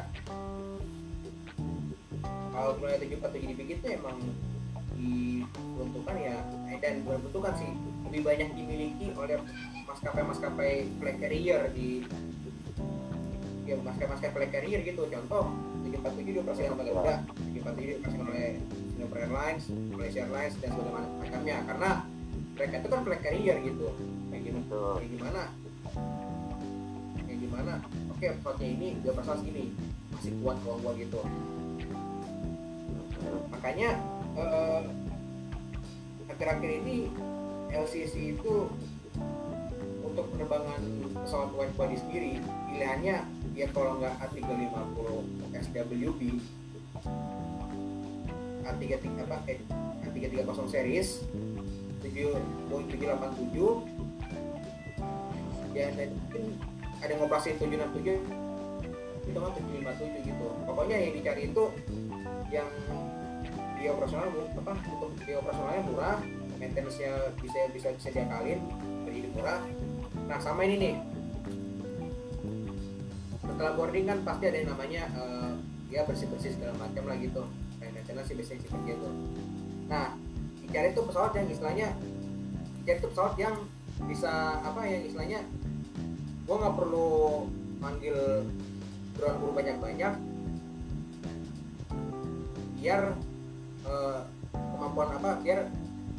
kalau 2.56 2.72
mulai 2.80 3.02
747 3.02 3.52
dibikin 3.52 3.78
tuh 3.84 3.92
emang 3.92 4.18
diperuntukkan 4.96 6.16
ya 6.16 6.36
eh, 6.72 6.78
dan 6.80 7.04
bukan 7.04 7.20
peruntukan 7.28 7.54
sih. 7.60 7.72
Lebih 8.08 8.22
banyak 8.24 8.50
dimiliki 8.56 9.08
oleh 9.18 9.38
maskapai-maskapai 9.84 10.88
flag 11.02 11.18
carrier 11.20 11.62
di 11.76 12.06
ya 13.66 13.76
maskapai-maskapai 13.82 14.34
flag 14.34 14.52
carrier 14.54 14.80
gitu. 14.86 15.04
Contoh 15.10 15.52
747 15.84 16.36
dioperasikan 16.40 16.72
oleh 16.80 16.86
Garuda 16.88 17.16
747 17.52 17.92
dioperasikan 17.92 18.28
oleh 18.30 18.48
Singapore 18.96 19.22
Airlines 19.28 19.64
Malaysia 19.92 20.22
Airlines 20.24 20.56
dan 20.64 20.70
sebagainya 20.72 21.04
macamnya. 21.20 21.58
Karena 21.68 21.92
mereka 22.56 22.76
itu 22.80 22.88
kan 22.88 23.02
flag 23.04 23.22
carrier 23.22 23.58
gitu. 23.68 23.88
Kayak 24.32 24.42
gimana? 24.48 24.80
Kayak 24.96 25.12
gimana? 25.12 25.44
Kayak 27.28 27.40
gimana? 27.44 27.74
Oke 28.16 28.28
pesawatnya 28.40 28.68
ini 28.72 28.88
dia 29.04 29.12
pasal 29.12 29.36
segini. 29.44 29.66
Masih 30.16 30.32
kuat 30.40 30.58
kalau 30.64 30.80
gua 30.80 30.92
gitu. 30.96 31.22
Makanya 33.52 33.90
eh, 34.40 34.82
akhir-akhir 36.32 36.72
ini 36.84 37.12
LCC 37.76 38.40
itu 38.40 38.72
untuk 40.06 40.32
penerbangan 40.32 40.80
pesawat 41.28 41.52
wide 41.60 41.76
body 41.76 41.98
sendiri 42.00 42.40
pilihannya 42.72 43.28
ya 43.52 43.68
kalau 43.76 44.00
nggak 44.00 44.16
A350 44.24 45.00
SWB 45.60 45.92
A33 48.64 49.06
apa 49.28 49.38
eh, 49.52 49.60
A330 50.08 50.60
series 50.72 51.20
7 51.24 51.36
Boeing 51.36 51.65
787 52.12 53.50
ya 55.76 55.92
dan 55.92 56.10
mungkin 56.16 56.44
ada 57.04 57.14
ngoperasi 57.20 57.60
767 57.60 58.22
itu 59.26 59.38
kan 59.42 59.52
757 59.58 60.28
gitu. 60.30 60.48
Pokoknya 60.64 60.96
yang 61.02 61.14
dicari 61.18 61.42
itu 61.50 61.64
yang 62.54 62.70
dia 63.76 63.90
operasional 63.92 64.32
apa 64.32 64.74
untuk 64.96 65.12
dia 65.26 65.36
operasionalnya 65.42 65.84
murah 65.90 66.18
maintenance-nya 66.56 67.36
bisa 67.44 67.60
bisa 67.76 67.88
bisa 67.92 68.10
diakalin 68.14 68.62
jadi 69.04 69.28
murah. 69.36 69.60
Nah 70.30 70.38
sama 70.40 70.64
ini 70.64 70.76
nih. 70.80 70.96
Setelah 73.44 73.74
boarding 73.76 74.06
kan 74.08 74.20
pasti 74.24 74.44
ada 74.48 74.58
yang 74.64 74.70
namanya 74.72 75.04
eh, 75.12 75.52
ya 75.92 76.02
bersih 76.08 76.30
bersih 76.32 76.56
segala 76.56 76.74
macam 76.80 77.04
lah 77.06 77.18
gitu. 77.20 77.44
Kayak 77.82 77.92
maintenance 78.00 78.28
sih 78.32 78.36
biasanya 78.40 78.62
seperti 78.64 78.90
itu 78.96 79.10
nah 79.86 80.18
dicari 80.76 80.92
tuh 80.92 81.08
pesawat 81.08 81.32
yang 81.40 81.48
istilahnya 81.48 81.88
dicari 82.84 83.00
tuh 83.00 83.12
pesawat 83.16 83.40
yang 83.40 83.56
bisa 84.12 84.60
apa 84.60 84.84
yang 84.84 85.08
istilahnya 85.08 85.40
gua 86.44 86.68
nggak 86.68 86.76
perlu 86.76 87.12
manggil 87.80 88.44
drone 89.16 89.40
guru 89.40 89.52
banyak 89.56 89.80
banyak 89.80 90.14
biar 92.84 93.16
eh, 93.88 94.20
kemampuan 94.52 95.16
apa 95.16 95.40
biar 95.48 95.72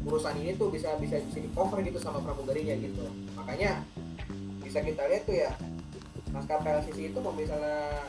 urusan 0.09 0.41
ini 0.41 0.57
tuh 0.57 0.73
bisa 0.73 0.97
bisa 1.05 1.21
bisa 1.21 1.37
di 1.37 1.53
cover 1.53 1.85
gitu 1.85 2.01
sama 2.01 2.25
pramugarinya 2.25 2.81
gitu. 2.81 3.05
Makanya 3.37 3.85
bisa 4.65 4.81
kita 4.81 5.05
lihat 5.05 5.29
tuh 5.29 5.37
ya 5.37 5.53
maskapai 6.33 6.81
LCC 6.81 7.13
itu 7.13 7.19
kalau 7.21 7.37
misalnya 7.37 8.09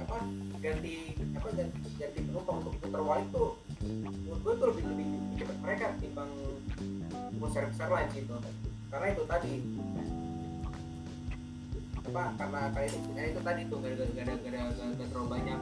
apa 0.00 0.16
ganti 0.64 1.12
apa 1.36 1.48
ganti, 1.52 1.76
ganti 2.00 2.18
penumpang 2.24 2.64
untuk 2.64 2.72
putar 2.80 3.04
balik 3.04 3.28
tuh 3.36 3.60
menurut 3.80 4.40
gue 4.44 4.54
tuh 4.60 4.66
lebih 4.76 4.84
lebih, 4.92 5.06
cepat 5.40 5.56
mereka 5.64 5.86
timbang 5.96 6.30
besar 7.40 7.64
besar 7.72 7.88
lain 7.88 8.08
gitu 8.12 8.36
karena 8.92 9.06
itu 9.14 9.22
tadi. 9.24 9.54
Apa 12.10 12.22
karena 12.34 12.60
kayak 12.74 12.88
itu 12.90 12.98
itu 13.14 13.40
tadi 13.40 13.60
tuh 13.70 13.76
gak 13.80 13.92
gak 13.94 14.26
gak 14.26 14.36
gak 14.44 14.84
ada 14.84 15.04
terlalu 15.08 15.28
banyak. 15.30 15.60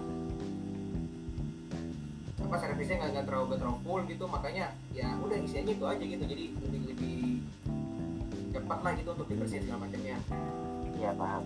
Apa 2.49 2.57
servisnya 2.65 2.97
nggak 2.97 3.11
nggak 3.13 3.27
terlalu 3.29 3.45
nggak 3.53 3.61
terlalu 3.61 3.79
full 3.85 4.03
gitu 4.09 4.25
makanya 4.25 4.65
ya 4.97 5.09
udah 5.21 5.39
isinya 5.39 5.73
itu 5.77 5.85
aja 5.85 6.05
gitu. 6.09 6.25
Jadi 6.25 6.45
lebih 6.65 6.81
lebih 6.89 7.19
cepat 8.57 8.79
lah 8.81 8.93
gitu 8.97 9.11
untuk 9.13 9.29
dibersihin 9.29 9.63
segala 9.69 9.85
macamnya. 9.85 10.17
Iya 10.97 11.11
paham. 11.15 11.45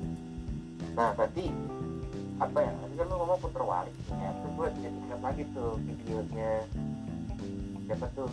Nah 0.94 1.10
berarti 1.18 1.44
apa 2.42 2.58
ya? 2.58 2.72
Tadi 2.74 2.94
kan 2.98 3.06
lu 3.06 3.14
ngomong 3.22 3.38
puter 3.38 3.62
balik 3.62 3.94
ya. 4.10 4.30
Terus 4.34 4.52
gue 4.58 4.66
jadi 4.82 4.98
ingat 5.06 5.20
lagi 5.22 5.42
tuh 5.54 5.70
videonya. 5.78 6.52
Siapa 7.86 8.06
tuh? 8.14 8.28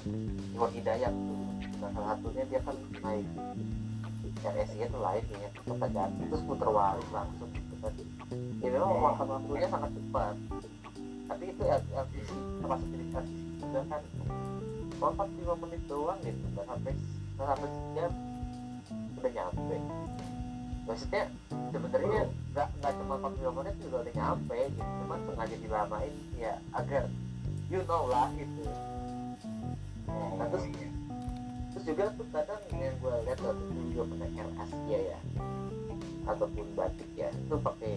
Iwan 0.58 0.72
Hidayat 0.74 1.13
tuh. 1.13 1.39
Nah, 1.80 1.89
salah 1.95 2.10
satunya 2.17 2.43
dia 2.50 2.60
kan 2.65 2.76
naik 3.00 3.28
RSI 4.39 4.88
itu 4.88 5.00
lain 5.00 5.24
ya 5.36 5.50
kota 5.67 5.88
Jati 5.91 6.24
terus 6.32 6.43
puter 6.48 6.69
balik 6.72 7.08
langsung 7.12 7.50
gitu 7.52 7.76
kan. 7.84 7.93
Ya 8.63 8.67
memang 8.72 9.00
waktu 9.04 9.28
waktunya 9.28 9.67
sangat 9.67 9.91
cepat. 9.95 10.36
Tapi 11.30 11.43
itu 11.54 11.63
LCC 11.63 12.30
termasuk 12.63 12.88
jadi 12.89 13.06
LCC 13.19 13.48
juga 13.62 13.82
kan. 13.91 14.02
Cuma 14.95 15.08
45 15.15 15.63
menit 15.63 15.82
doang 15.88 16.19
gitu 16.24 16.45
nggak 16.56 16.65
sampai 16.67 16.93
nggak 17.36 17.48
sampai 17.48 17.69
sejam. 17.69 18.12
Udah 19.19 19.32
nyampe 19.36 19.78
maksudnya 20.89 21.30
sebenarnya 21.69 22.21
nggak 22.58 22.67
nggak 22.82 22.93
cuma 22.97 23.13
45 23.30 23.58
menit 23.62 23.75
juga 23.78 23.97
udah 24.02 24.13
nyampe 24.17 24.60
gitu. 24.73 24.91
Cuma 25.06 25.15
sengaja 25.30 25.56
dilamain 25.62 26.15
ya 26.34 26.54
agar 26.73 27.04
you 27.69 27.82
know 27.86 28.10
lah 28.10 28.28
gitu. 28.34 28.65
Nah 30.10 30.45
terus 30.49 30.65
terus 30.73 30.93
terus 31.69 31.84
juga 31.86 32.04
tuh 32.17 32.25
kadang 32.34 32.62
yang 32.73 32.97
gue 32.97 33.13
lihat 33.30 33.39
waktu 33.45 33.63
itu 33.69 33.82
juga 33.93 34.04
pakai 34.17 34.30
Air 34.34 34.49
Asia 34.58 34.99
ya. 35.13 35.19
Ataupun 36.25 36.65
batik 36.73 37.10
ya 37.13 37.30
itu 37.30 37.56
pakai 37.62 37.95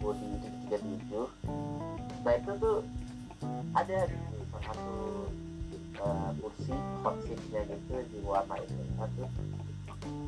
body 0.00 0.28
37 0.68 2.24
nah 2.24 2.32
itu 2.36 2.52
tuh 2.60 2.78
ada 3.72 3.98
gitu 4.08 4.40
salah 4.52 4.64
satu 4.68 4.96
uh, 6.04 6.30
kursi 6.40 6.74
hot 7.00 7.16
seatnya 7.24 7.60
gitu 7.68 7.94
di 8.12 8.18
warna 8.24 8.56
itu 8.60 8.80
satu 8.96 9.24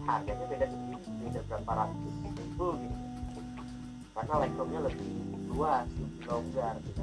harganya 0.06 0.44
beda 0.50 0.66
sendiri 0.66 1.10
beda 1.22 1.40
berapa 1.48 1.72
ratus 1.72 2.14
ribu 2.36 2.68
gitu. 2.78 2.98
Karena 4.12 4.34
legroomnya 4.44 4.80
lebih 4.86 5.10
luas 5.52 5.86
lebih 5.96 6.24
longgar 6.28 6.74
gitu. 6.84 7.02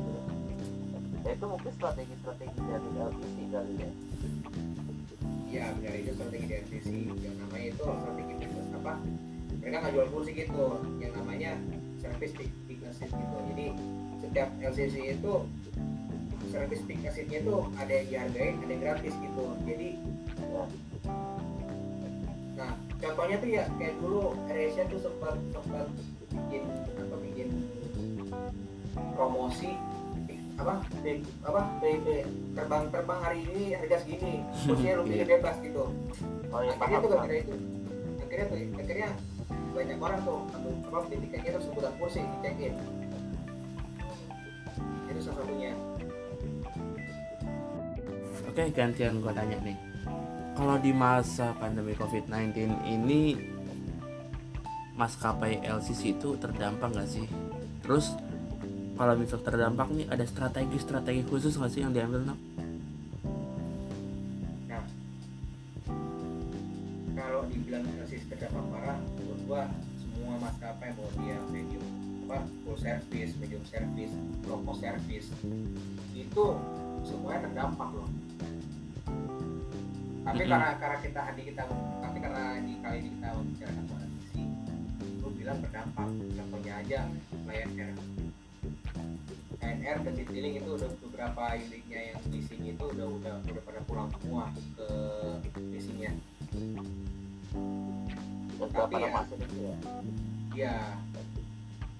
Ya 1.25 1.31
itu 1.35 1.45
mungkin 1.45 1.71
strategi-strategi 1.75 2.59
dari 2.63 2.89
LCC 2.95 3.37
kali 3.51 3.73
ya. 3.75 3.89
Iya 5.49 5.65
benar 5.75 5.93
itu 5.97 6.11
strategi 6.15 6.45
dari 6.47 6.63
LCC 6.63 6.89
yang 7.25 7.35
namanya 7.41 7.67
itu 7.73 7.83
strategi 7.83 8.33
bisnis 8.39 8.69
apa? 8.77 8.93
Mereka 9.59 9.75
nggak 9.83 9.93
jual 9.97 10.07
kursi 10.13 10.31
gitu. 10.37 10.65
Yang 11.01 11.13
namanya 11.19 11.51
service 11.99 12.33
seat 12.37 12.51
gitu. 13.11 13.37
Jadi 13.53 13.65
setiap 14.23 14.49
LCC 14.61 14.95
itu 15.19 15.33
service 16.49 16.81
seatnya 16.87 17.39
itu 17.45 17.55
ada 17.77 17.93
yang 17.93 18.07
dihargai 18.31 18.57
ada 18.57 18.71
yang 18.71 18.81
gratis 18.81 19.13
gitu. 19.19 19.45
Jadi 19.67 19.89
ya, 20.49 20.63
nah 22.59 22.75
contohnya 22.99 23.35
tuh 23.39 23.49
ya 23.49 23.63
kayak 23.79 23.95
dulu 24.03 24.35
AirAsia 24.51 24.83
tuh 24.91 24.99
sempat 24.99 25.35
sempat 25.55 25.87
bikin 26.27 26.63
apa 26.99 27.15
bikin 27.23 27.47
promosi 29.15 29.71
apa 30.59 30.83
be- 30.99 31.23
apa 31.47 31.61
be- 31.79 32.27
terbang 32.51 32.83
terbang 32.91 33.19
hari 33.23 33.39
ini 33.47 33.79
harga 33.79 34.03
segini 34.03 34.43
kursinya 34.67 34.99
lu 34.99 35.03
pilih 35.07 35.27
bebas 35.39 35.55
gitu 35.63 35.83
oh 36.51 36.59
ya 36.59 36.75
akhirnya 36.75 36.99
tuh 36.99 37.09
paham. 37.15 37.23
gara 37.23 37.35
itu 37.39 37.55
akhirnya 38.19 38.45
tuh 38.51 38.57
akhirnya 38.75 39.09
banyak 39.69 39.97
orang 40.03 40.19
tuh 40.27 40.37
ambil 40.51 40.73
apa 40.91 40.97
beli 41.07 41.17
tiketnya 41.23 41.49
terus 41.55 41.65
sebutan 41.71 41.93
kursi 41.95 42.19
di 42.19 42.37
check 42.43 42.59
in 42.59 42.73
itu 45.07 45.19
salah 45.23 45.37
satunya 45.41 45.71
Oke, 48.49 48.65
gantian 48.73 49.21
gue 49.21 49.29
tanya 49.29 49.61
nih. 49.61 49.77
Kalau 50.59 50.75
di 50.75 50.91
masa 50.91 51.55
pandemi 51.55 51.95
COVID-19 51.95 52.83
ini 52.83 53.31
maskapai 54.99 55.63
LCC 55.63 56.19
itu 56.19 56.35
terdampak 56.35 56.91
nggak 56.91 57.07
sih? 57.07 57.23
Terus 57.79 58.11
kalau 58.99 59.15
misal 59.15 59.39
terdampak 59.39 59.87
nih 59.95 60.11
ada 60.11 60.27
strategi-strategi 60.27 61.23
khusus 61.23 61.55
nggak 61.55 61.71
sih 61.71 61.79
yang 61.87 61.95
diambil 61.95 62.19
nah 62.27 62.35
kalau 67.15 67.47
dibilang 67.47 67.87
krisis 67.87 68.27
terdampak 68.27 68.59
parah 68.67 68.99
menurut 69.15 69.39
gua 69.47 69.63
semua 70.03 70.35
maskapai 70.43 70.91
mau 70.99 71.07
dia 71.23 71.39
medium 71.47 71.85
apa 72.27 72.43
full 72.67 72.75
service 72.75 73.31
medium 73.39 73.63
service 73.63 74.11
low 74.43 74.59
cost 74.67 74.83
service 74.83 75.31
itu 76.11 76.45
semuanya 77.07 77.47
terdampak 77.47 77.89
loh 77.95 78.11
tapi 80.19 80.41
Mhm. 80.41 80.49
karena 80.49 80.69
karena 80.75 80.97
kita 80.99 81.19
hari 81.21 81.41
kita 81.43 81.63
tapi 81.99 82.17
karena 82.19 82.43
di 82.59 82.73
kali 82.77 82.97
ini 82.97 83.09
kita 83.11 83.27
membicarakan 83.31 83.83
soal 83.85 84.03
sisi 84.19 84.41
lu 85.17 85.27
bilang 85.31 85.57
berdampak 85.59 86.07
contohnya 86.09 86.73
aja 86.77 86.99
Lion 87.43 87.69
Air. 87.73 87.93
Air 89.59 89.97
dan 89.99 90.13
Citylink 90.13 90.55
itu 90.57 90.69
udah 90.71 90.89
beberapa 90.99 91.41
unitnya 91.53 91.99
yang 92.05 92.19
leasing 92.27 92.63
itu 92.65 92.83
udah 92.85 93.07
udah 93.09 93.33
udah 93.41 93.63
pada 93.63 93.81
pulang 93.83 94.09
semua 94.13 94.45
ke 94.75 94.87
leasingnya 95.57 96.11
Tapi 98.59 98.95
ya- 98.97 99.13
masuk 99.13 99.39
ya 99.39 99.75
ya 100.51 100.75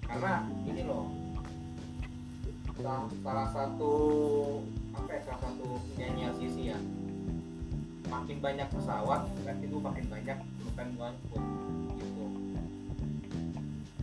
karena 0.04 0.34
ini 0.66 0.82
loh 0.84 1.08
salah, 2.76 3.04
salah 3.22 3.48
satu 3.50 3.94
apa 4.92 5.10
ya 5.10 5.22
salah 5.24 5.40
satu 5.42 5.66
nyanyi 5.96 6.22
LCC 6.28 6.56
ya 6.68 6.80
makin 8.10 8.38
banyak 8.42 8.68
pesawat 8.74 9.22
berarti 9.46 9.66
lu 9.70 9.78
makin 9.80 10.06
banyak 10.10 10.38
bukan 10.66 10.88
ngangkut 10.98 11.44
gitu. 12.02 12.26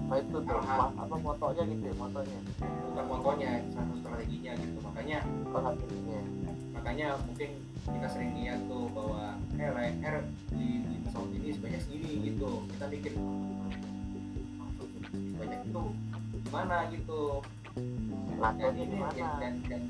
Oh 0.07 0.17
itu 0.23 0.37
tuh 0.39 0.59
Alham. 0.63 0.79
ma- 0.95 0.95
apa 1.03 1.15
motonya 1.19 1.63
gitu 1.67 1.85
ya 1.91 1.95
motonya? 1.99 2.39
Bukan 2.63 3.05
motonya 3.11 3.51
satu 3.75 3.95
strateginya 3.99 4.53
gitu 4.55 4.79
makanya 4.81 5.19
hasilnya 5.51 6.21
makanya 6.77 7.09
mungkin 7.27 7.51
kita 7.83 8.07
sering 8.11 8.31
lihat 8.39 8.63
tuh 8.71 8.87
bahwa 8.95 9.35
eh 9.59 9.71
Lion 9.75 9.97
Air 10.07 10.17
di, 10.55 10.87
di 10.87 10.97
pesawat 11.03 11.31
ini 11.35 11.49
sebanyak 11.51 11.81
segini 11.83 12.11
gitu. 12.31 12.51
Kita 12.71 12.87
bikin 12.87 13.15
banyak 15.35 15.61
itu 15.67 15.83
gimana? 16.47 16.77
gitu. 16.95 17.23
Dan 17.77 18.39
ngaturnya 18.39 18.85
ini 18.87 18.99
dan, 19.19 19.29
dan, 19.43 19.55
dan 19.67 19.83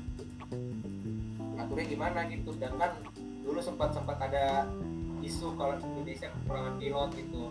ngaturnya 1.57 1.85
gimana 1.85 2.19
gitu. 2.33 2.49
Sedangkan 2.57 2.91
dulu 3.47 3.59
sempat 3.63 3.95
sempat 3.95 4.19
ada 4.19 4.67
isu 5.23 5.55
kalau 5.55 5.79
Indonesia 5.79 6.27
kekurangan 6.27 6.75
pilot 6.75 7.09
gitu. 7.15 7.43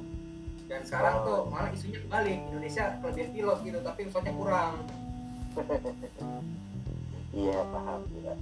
Dan 0.66 0.80
sekarang 0.84 1.14
Oh. 1.22 1.24
tuh 1.24 1.40
malah 1.48 1.70
isunya 1.72 1.98
kebalik. 2.04 2.38
Indonesia 2.52 2.84
kelebihan 3.00 3.30
pilot 3.32 3.58
gitu 3.64 3.78
tapi 3.80 4.00
pesawatnya 4.04 4.34
kurang. 4.36 4.72
Iya 7.36 7.60
paham 7.68 8.00
ya 8.24 8.32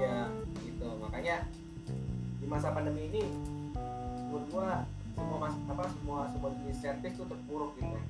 ya 0.00 0.16
gitu. 0.64 0.88
Makanya 0.96 1.44
di 2.40 2.46
masa 2.48 2.72
pandemi 2.72 3.12
ini 3.12 3.28
menurut 4.32 4.48
gua 4.48 4.68
semua 5.12 5.36
mas 5.44 5.54
apa 5.68 5.84
semua 5.92 6.18
semua 6.32 6.48
jenis 6.56 6.80
servis 6.80 7.12
tuh 7.20 7.28
terpuruk 7.28 7.76
gitu. 7.76 8.00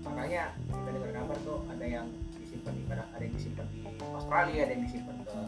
Makanya 0.00 0.56
kita 0.64 0.88
dengar 0.96 1.12
kabar 1.12 1.36
tuh 1.44 1.60
ada 1.68 1.84
yang 1.84 2.08
disimpan 2.40 2.72
di 2.72 2.82
ada 2.88 3.20
yang 3.20 3.34
disimpan 3.36 3.66
di 3.68 3.80
Australia 4.00 4.60
ada 4.64 4.72
yang 4.72 4.84
disimpan 4.88 5.16
ke 5.20 5.40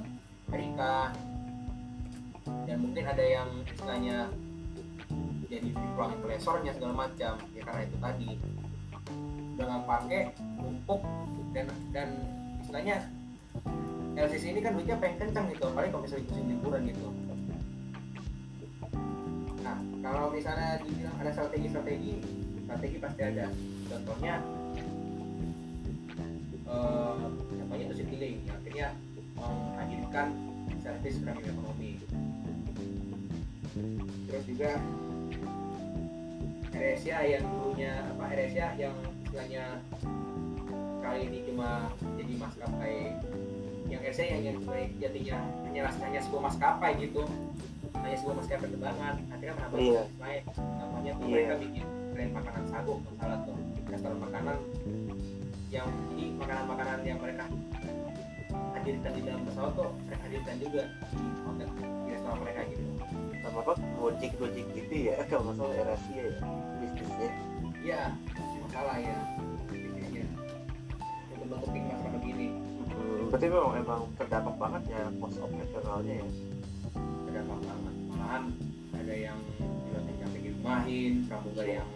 Amerika. 0.53 1.09
Dan 2.69 2.77
mungkin 2.85 3.05
ada 3.09 3.25
yang 3.25 3.49
istilahnya 3.65 4.29
jadi 5.49 5.73
dipulangin 5.73 6.19
ke 6.21 6.27
lesornya 6.29 6.73
segala 6.77 7.09
macam. 7.09 7.41
Ya 7.57 7.63
karena 7.65 7.83
itu 7.89 7.97
tadi. 7.97 8.31
Udah 9.57 9.65
nggak 9.65 9.85
pakai 9.89 10.21
numpuk 10.61 11.01
dan 11.57 11.67
dan 11.97 12.09
istilahnya 12.61 12.97
LCC 14.13 14.45
ini 14.53 14.61
kan 14.61 14.77
duitnya 14.77 15.01
pengen 15.01 15.17
kencang 15.25 15.49
gitu. 15.57 15.65
Apalagi 15.73 15.89
kalau 15.97 16.05
misalnya 16.05 16.25
musim 16.29 16.45
liburan 16.53 16.83
gitu. 16.85 17.09
Nah 19.65 19.77
kalau 20.05 20.29
misalnya 20.29 20.85
dibilang 20.85 21.17
ada 21.17 21.31
strategi-strategi 21.33 22.13
strategi 22.69 22.97
pasti 23.01 23.21
ada. 23.25 23.47
Contohnya 23.89 24.35
eh 26.69 27.15
contohnya 27.57 27.85
itu 27.89 27.97
Citylink 28.05 28.37
yang 28.45 28.57
akhirnya 28.61 28.89
menghadirkan 30.13 30.29
servis 30.85 31.17
premium 31.25 31.49
ekonomi 31.49 31.93
terus 34.29 34.45
juga 34.45 34.71
AirAsia 36.73 37.19
yang 37.25 37.45
dulunya 37.49 37.93
apa 38.13 38.23
AirAsia 38.29 38.67
yang 38.77 38.93
istilahnya 39.25 39.65
kali 41.01 41.21
ini 41.33 41.39
cuma 41.49 41.89
jadi 42.21 42.35
maskapai 42.37 42.97
yang 43.89 44.01
AirAsia 44.05 44.25
yang, 44.29 44.43
yang 44.53 44.57
jadinya 45.01 45.39
hanya 45.65 45.81
hanya 45.89 46.21
sebuah 46.21 46.43
maskapai 46.53 46.93
gitu 47.01 47.25
hanya 47.97 48.17
sebuah 48.21 48.37
maskapai 48.37 48.61
penerbangan 48.69 49.15
akhirnya 49.33 49.55
menambah 49.57 49.79
Iya. 49.81 50.03
bisnis 50.05 50.21
lain 50.21 50.43
namanya 50.77 51.13
tuh 51.17 51.25
Iya. 51.25 51.33
mereka 51.33 51.55
bikin 51.57 51.87
brand 52.13 52.33
makanan 52.37 52.65
sagu 52.69 52.95
kalau 53.01 53.17
salah 53.17 53.39
tuh 53.49 53.57
restoran 53.89 54.19
makanan 54.21 54.57
yang 55.73 55.89
jadi 56.13 56.25
makanan-makanan 56.37 56.99
yang 57.01 57.17
mereka 57.17 57.45
hadirkan 58.83 59.13
di 59.15 59.23
dalam 59.23 59.43
pesawat 59.47 59.73
tuh 59.79 59.91
mereka 60.11 60.23
hadirkan 60.27 60.57
juga. 60.59 60.83
Di 61.15 61.27
di 62.03 62.11
restoran 62.11 62.39
mereka 62.43 62.61
gitu. 62.67 62.83
Sama 63.43 63.59
apa? 63.63 63.73
Gojek 63.79 64.33
gojek 64.43 64.67
gitu 64.75 64.95
ya 65.07 65.15
kalau 65.31 65.43
nggak 65.47 65.57
salah 65.63 65.75
Erasia 65.79 66.19
ya 66.19 66.35
bisnisnya. 66.83 67.31
Iya 67.83 68.01
masalah 68.67 68.97
ya 68.99 69.19
bisnisnya. 69.71 70.27
Untuk 71.39 71.59
bentuk 71.63 71.71
masalah 71.71 72.13
begini. 72.19 72.47
Hmm, 72.91 73.31
berarti 73.31 73.47
memang 73.47 73.75
emang 73.79 74.03
terdampak 74.19 74.55
banget 74.59 74.83
ya 74.91 75.03
pos 75.23 75.35
operasionalnya 75.39 76.15
ya? 76.19 76.27
Terdampak 77.31 77.59
banget. 77.63 77.95
Malahan 78.11 78.45
ada 78.99 79.15
yang 79.15 79.39
pilotnya 79.63 80.15
sampai 80.27 80.41
dirumahin 80.43 81.13
pramugari 81.31 81.73
yang 81.79 81.91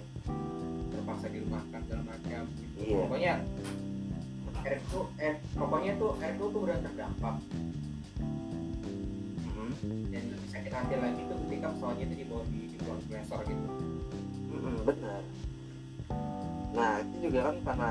terpaksa 0.94 1.27
dirumahkan 1.35 1.81
segala 1.83 2.03
macam. 2.14 2.42
Gitu. 2.46 2.79
Iya. 2.87 2.99
pokoknya 3.11 3.35
air 4.66 4.83
itu 4.83 5.00
air 5.22 5.35
pokoknya 5.55 5.92
tuh 5.94 6.11
air 6.18 6.35
itu 6.35 6.44
tuh 6.50 6.61
udah 6.66 6.76
terdampak. 6.83 7.37
Hmm. 9.46 9.72
dan 10.11 10.24
lebih 10.35 10.48
sakit 10.50 10.72
hati 10.72 10.94
lagi 10.98 11.20
tuh 11.31 11.37
ketika 11.46 11.68
pesawatnya 11.79 12.05
itu 12.11 12.14
dibawa 12.26 12.42
di 12.50 12.61
di 12.74 12.76
Blesor 13.07 13.40
gitu. 13.46 13.68
Hmm, 14.50 14.79
benar 14.83 15.22
nah 16.76 17.00
itu 17.00 17.16
juga 17.31 17.38
kan 17.48 17.57
karena 17.64 17.90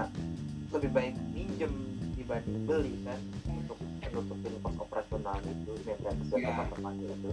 lebih 0.75 0.89
baik 0.93 1.13
minjem 1.33 1.73
dibanding 2.15 2.63
beli 2.67 2.93
kan? 3.01 3.19
Untuk 3.49 3.79
nutupin 4.15 4.53
pos 4.63 4.75
operasional 4.79 5.37
itu 5.43 5.73
maintenance 5.83 6.31
Iya. 6.31 6.47
teman-temannya 6.47 7.09
itu 7.11 7.31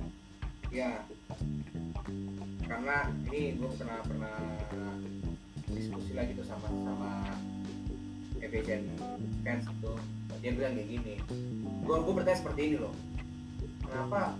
ya 0.72 0.90
karena 2.64 2.96
ini 3.28 3.40
gue 3.60 3.70
pernah 3.76 4.00
pernah 4.02 4.36
diskusi 5.68 6.10
lagi 6.16 6.32
tuh 6.32 6.46
sama 6.48 6.66
sama 6.72 7.12
Evasion 8.52 8.84
fans 9.40 9.64
itu. 9.64 9.92
Dia 10.44 10.52
bilang 10.52 10.76
kayak 10.76 10.88
gini 10.92 11.14
gue 11.82 11.96
gue 11.96 12.12
bertanya 12.12 12.38
seperti 12.38 12.60
ini 12.68 12.76
loh. 12.84 12.92
Kenapa 13.88 14.36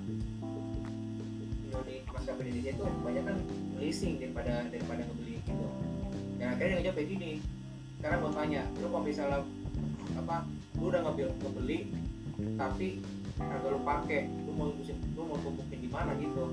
Indonesia 1.64 2.05
maskapai 2.12 2.44
Indonesia 2.44 2.72
itu 2.77 2.85
banyak 3.01 3.25
kan 3.25 3.37
leasing 3.81 4.20
daripada 4.20 4.68
daripada 4.68 5.01
ngebeli 5.09 5.40
gitu? 5.40 5.66
Dan 6.37 6.46
akhirnya 6.53 6.68
dia 6.68 6.77
ngejawab 6.85 6.96
kayak 7.01 7.09
gini 7.09 7.31
sekarang 8.03 8.18
gue 8.18 8.33
tanya 8.35 8.62
lu 8.83 8.87
kalau 8.90 9.05
misalnya 9.07 9.40
apa 10.18 10.37
lu 10.77 10.85
udah 10.90 11.01
ngebeli, 11.07 11.33
ngebeli 11.40 11.79
tapi 12.59 12.88
kagak 13.38 13.70
lu 13.72 13.81
pakai 13.81 14.20
lu 14.44 14.53
mau 14.53 14.68
lu 15.16 15.22
mau 15.25 15.38
tumpukin 15.40 15.79
di 15.81 15.88
mana 15.88 16.12
gitu? 16.20 16.44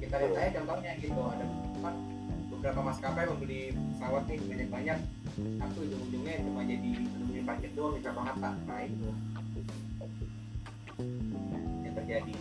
Kita 0.00 0.14
lihat 0.22 0.34
aja 0.40 0.50
contohnya 0.62 0.92
gitu 1.02 1.20
ada 1.20 1.44
beberapa 2.66 2.82
maskapai 2.82 3.30
membeli 3.30 3.70
pesawat 3.94 4.26
nih 4.26 4.42
banyak 4.42 4.68
banyak 4.74 4.98
tapi 5.38 5.76
ujung-ujungnya 5.86 6.34
cuma 6.42 6.66
jadi 6.66 6.90
menemuin 6.98 7.44
parkir 7.46 7.70
doang 7.78 7.94
di 7.94 8.02
Soekarno 8.02 8.26
Hatta 8.26 8.50
nah 8.66 8.82
itu. 8.82 9.06
Yang 11.86 11.94
terjadi. 11.94 12.34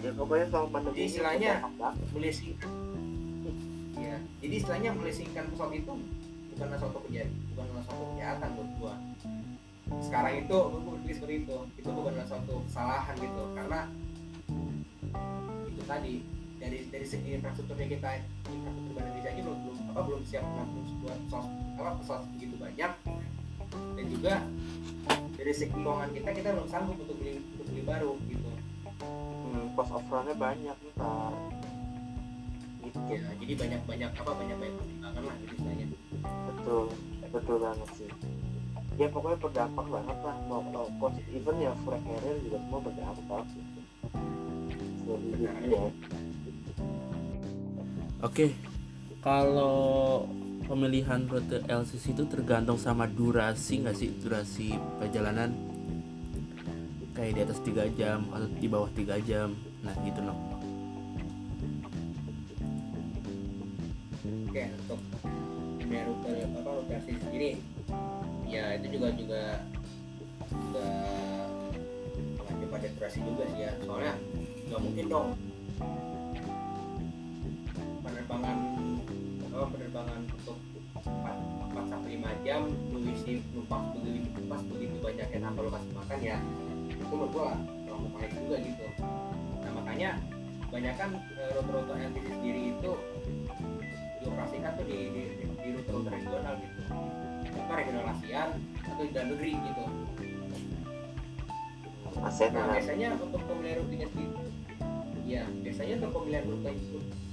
Ya 0.00 0.10
pokoknya 0.16 0.46
selama 0.48 0.68
pandemi 0.72 0.96
Jadi 0.96 1.04
istilahnya- 1.12 1.60
banget. 1.76 2.08
melisingkan 2.16 2.72
ya 4.00 4.16
jadi 4.40 4.54
istilahnya 4.64 4.90
melisingkan 4.96 5.44
pesawat 5.52 5.72
itu 5.76 5.92
bukanlah 6.56 6.78
suatu 6.80 6.98
kejadian 7.04 7.36
bukanlah 7.52 7.82
suatu 7.84 8.04
kejahatan 8.16 8.48
buat 8.56 8.70
gua. 8.80 8.94
Sekarang 10.00 10.34
itu 10.40 10.56
gua 10.56 10.80
berpikir 10.96 11.14
seperti 11.20 11.34
itu. 11.44 11.56
Itu 11.76 11.88
bukanlah 11.92 12.24
suatu 12.24 12.64
kesalahan 12.64 13.12
gitu 13.20 13.42
karena 13.52 13.80
itu 15.68 15.82
tadi 15.84 16.14
dari 16.58 16.78
dari 16.90 17.06
segi 17.06 17.38
infrastrukturnya 17.38 17.86
kita 17.86 18.10
infrastruktur 18.50 18.92
Bank 18.98 19.06
Indonesia 19.06 19.30
ini 19.30 19.42
belum 19.46 19.58
belum 19.62 19.78
apa 19.94 20.00
belum 20.04 20.22
siap 20.26 20.44
menampung 20.44 20.84
sebuah 20.90 21.14
pesawat 21.26 21.50
apa 21.78 21.90
pesawat 22.02 22.22
begitu 22.34 22.54
banyak. 22.58 22.92
Dan 23.68 24.04
juga 24.10 24.34
dari 25.38 25.52
segi 25.54 25.72
keuangan 25.72 26.10
kita 26.10 26.28
kita 26.34 26.48
belum 26.58 26.68
sanggup 26.68 26.96
untuk 26.98 27.16
beli 27.22 27.32
untuk 27.54 27.66
beli 27.70 27.82
baru 27.86 28.12
gitu. 28.26 28.50
Hmm, 28.98 29.64
pos 29.78 29.90
operasionalnya 29.94 30.34
banyak 30.34 30.76
ntar 30.98 31.32
gitu 32.88 33.00
ya 33.12 33.20
jadi 33.36 33.52
banyak 33.52 33.80
banyak 33.84 34.10
apa 34.16 34.30
banyak 34.32 34.56
banyak 34.56 34.74
pertimbangan 34.80 35.22
lah 35.22 35.34
gitu 35.44 35.52
istilahnya. 35.54 35.86
Betul 36.24 36.84
betul 37.30 37.56
banget 37.62 37.88
sih. 37.94 38.10
Ya 38.98 39.06
pokoknya 39.14 39.38
berdampak 39.38 39.86
banget 39.86 40.18
lah 40.26 40.36
mau 40.50 40.62
low 40.74 40.90
cost 40.98 41.22
even 41.30 41.56
ya 41.62 41.70
flag 41.86 42.02
carrier 42.02 42.36
juga 42.42 42.58
semua 42.58 42.80
berdampak 42.82 43.46
gitu 43.54 43.80
selebihnya 45.08 45.82
Oke, 48.18 48.50
kalau 49.22 50.26
pemilihan 50.66 51.22
rute 51.30 51.62
LCC 51.70 52.18
itu 52.18 52.26
tergantung 52.26 52.74
sama 52.74 53.06
durasi 53.06 53.78
nggak 53.78 53.94
sih? 53.94 54.10
Durasi 54.18 54.74
perjalanan? 54.98 55.54
Kayak 57.14 57.30
di 57.30 57.40
atas 57.46 57.62
3 57.62 57.86
jam 57.94 58.26
atau 58.34 58.50
di 58.50 58.66
bawah 58.66 58.90
3 58.90 59.22
jam. 59.22 59.54
Nah 59.86 59.94
gitu 60.02 60.18
loh 60.26 60.34
Oke 64.50 64.62
untuk 64.66 64.98
punya 65.78 66.02
rute 66.02 66.30
apa 66.42 66.70
rute 66.74 66.92
asli 66.98 67.14
sendiri. 67.22 67.50
Ya 68.50 68.74
itu 68.82 68.98
juga 68.98 69.14
juga 69.14 69.42
juga 70.58 70.86
mengacu 72.34 72.66
pada 72.66 72.88
durasi 72.98 73.18
juga 73.22 73.46
sih 73.46 73.62
ya. 73.62 73.70
Soalnya 73.86 74.18
nggak 74.66 74.80
mungkin 74.82 75.06
dong 75.06 75.28
5 82.08 82.44
jam 82.46 82.64
lu 82.88 82.98
isi 83.12 83.44
numpang 83.52 83.92
begitu 84.00 84.28
pas 84.48 84.62
begitu 84.64 84.96
banyak 84.96 85.28
yang 85.28 85.42
tanpa 85.44 85.60
lu 85.60 85.70
kasih 85.70 85.92
makan 85.92 86.18
ya 86.24 86.36
itu 86.88 87.04
menurut 87.12 87.30
gua 87.36 87.52
terlalu 87.84 88.08
baik 88.16 88.32
juga 88.32 88.56
gitu. 88.64 88.86
Nah 89.60 89.70
makanya 89.76 90.10
kebanyakan 90.68 91.08
eh, 91.36 91.50
rute-rute 91.52 91.92
LTC 91.92 92.26
sendiri 92.32 92.62
itu 92.72 92.92
dioperasikan 94.24 94.70
tuh 94.80 94.84
di 94.88 94.98
di, 95.12 95.22
di, 95.36 95.44
di 95.52 95.68
rute-rute 95.76 96.08
regional 96.08 96.54
gitu. 96.56 96.80
Apa 97.60 97.72
regional 97.84 98.04
ASEAN 98.16 98.48
atau 98.88 99.02
di 99.04 99.12
dalam 99.12 99.28
negeri 99.36 99.52
gitu. 99.52 99.84
Aset 102.18 102.50
nah 102.50 102.74
biasanya 102.74 103.08
untuk 103.20 103.40
pemilihan 103.46 103.78
rutenya 103.84 104.08
sendiri 104.10 104.32
ya 105.28 105.44
biasanya 105.60 105.94
untuk 106.02 106.10
pemilihan 106.16 106.44
rute 106.48 106.70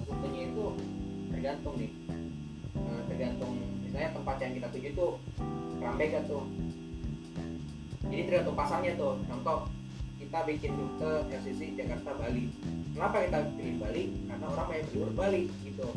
rutenya 0.03 0.41
itu 0.51 0.65
tergantung 1.31 1.75
nih. 1.79 1.91
Nah, 2.75 3.01
tergantung 3.07 3.55
misalnya 3.95 4.11
tempat 4.11 4.35
yang 4.43 4.53
kita 4.59 4.67
tuju 4.75 4.87
itu 4.91 5.07
ramai 5.79 6.11
gak 6.11 6.27
tuh? 6.27 6.43
Jadi 8.11 8.21
tergantung 8.27 8.59
pasarnya 8.59 8.91
tuh. 8.99 9.15
Contoh 9.23 9.71
kita 10.19 10.39
bikin 10.43 10.75
rute 10.75 11.11
LCC 11.31 11.79
Jakarta 11.79 12.11
Bali. 12.19 12.51
Kenapa 12.91 13.23
kita 13.23 13.39
pilih 13.55 13.75
Bali? 13.79 14.03
Karena 14.27 14.45
orang 14.51 14.67
banyak 14.67 14.87
beli 14.91 15.15
Bali 15.15 15.43
gitu. 15.63 15.87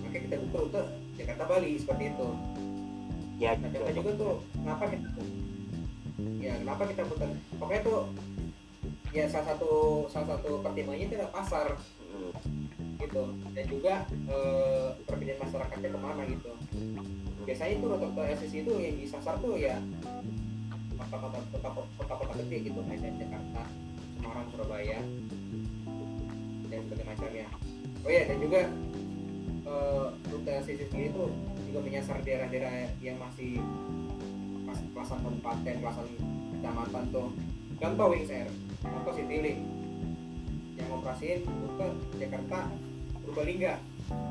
Makanya 0.00 0.20
kita 0.32 0.36
buka 0.48 0.56
rute 0.64 0.82
Jakarta 1.20 1.44
Bali 1.44 1.70
seperti 1.76 2.04
itu. 2.16 2.28
Ya 3.36 3.52
Nah, 3.60 3.68
contoh 3.68 3.92
juga 3.92 4.10
tuh 4.16 4.34
kenapa 4.64 4.84
kita 4.88 5.08
ya 6.40 6.52
kenapa 6.56 6.82
kita 6.88 7.02
putar? 7.04 7.28
Pokoknya 7.60 7.82
tuh 7.84 8.00
ya 9.12 9.28
salah 9.28 9.46
satu 9.52 9.72
salah 10.08 10.40
satu 10.40 10.64
pertimbangannya 10.64 11.12
itu 11.12 11.20
adalah 11.20 11.36
pasar 11.36 11.76
gitu. 13.04 13.22
Dan 13.52 13.64
juga 13.68 13.94
eh, 14.08 14.88
perbedaan 15.04 15.40
masyarakatnya 15.44 15.90
ke 15.92 15.98
mana 16.00 16.22
gitu. 16.26 16.50
Biasanya 17.44 17.72
itu 17.76 17.86
rute 17.86 18.22
LCC 18.24 18.54
itu 18.64 18.72
yang 18.80 18.96
disasar 18.96 19.36
tuh 19.38 19.54
ya 19.60 19.76
kota-kota 20.94 21.38
kota- 21.52 21.90
kota-kota 22.00 22.32
gede 22.40 22.72
gitu. 22.72 22.80
Medan 22.82 23.20
Jakarta 23.20 23.62
Semarang 24.16 24.46
Surabaya 24.48 24.98
dan 26.68 26.78
berbagai 26.88 27.06
macamnya. 27.06 27.46
Oh 28.04 28.10
ya 28.10 28.22
dan 28.24 28.36
juga 28.40 28.60
eh, 29.64 30.06
rute 30.32 30.50
LCC 30.50 30.80
sendiri 30.88 31.08
itu 31.12 31.24
juga 31.68 31.78
menyasar 31.84 32.16
daerah-daerah 32.24 32.72
yang 33.04 33.16
masih 33.20 33.60
pelaksanaan 34.94 35.24
kabupaten 35.26 35.74
pelaksanaan 35.82 36.16
kecamatan 36.56 37.04
tuh. 37.12 37.28
Contoh 37.74 38.06
Wings 38.08 38.32
Air 38.32 38.48
contoh 38.80 39.12
Citylink. 39.12 39.60
Yang 40.74 40.88
operasiin 40.90 41.40
rute 41.46 41.88
Jakarta 42.18 42.66
Purbalingga 43.34 43.82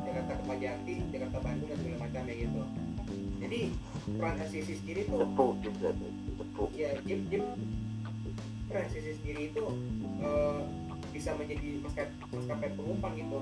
Jakarta 0.08 0.34
Kepajati 0.39 0.96
Jakarta 1.12 1.38
Bandung 1.44 1.68
dan 1.68 1.78
segala 1.84 1.98
macamnya 2.08 2.34
gitu. 2.39 2.62
Jadi 3.44 3.60
peran 4.16 4.36
LCC 4.39 4.70
sendiri 4.80 5.02
tuh 5.12 5.28
ya 6.72 6.96
Jeep 7.04 7.28
Jeep 7.28 7.44
peran 8.72 8.88
LCC 8.88 9.20
sendiri 9.20 9.52
itu 9.52 9.63
eh, 10.24 10.60
bisa 11.12 11.36
menjadi 11.36 11.84
maskapai 11.84 12.16
maskapai 12.32 12.70
pengumpan 12.80 13.12
gitu. 13.20 13.39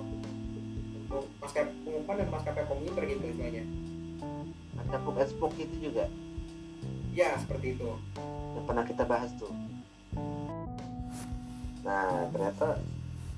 Untuk 1.05 1.23
maskapai 1.37 1.73
pengumpan 1.85 2.15
dan 2.25 2.27
maskapai 2.33 2.65
komuter 2.65 3.03
gitu 3.05 3.23
istilahnya. 3.29 3.63
And 4.81 5.29
spoke 5.29 5.61
itu 5.61 5.75
juga? 5.77 6.09
Ya 7.13 7.37
seperti 7.37 7.77
itu. 7.77 8.01
Yang 8.57 8.65
pernah 8.65 8.83
kita 8.89 9.03
bahas 9.05 9.29
tuh. 9.37 9.53
Nah 11.85 12.25
ternyata 12.33 12.81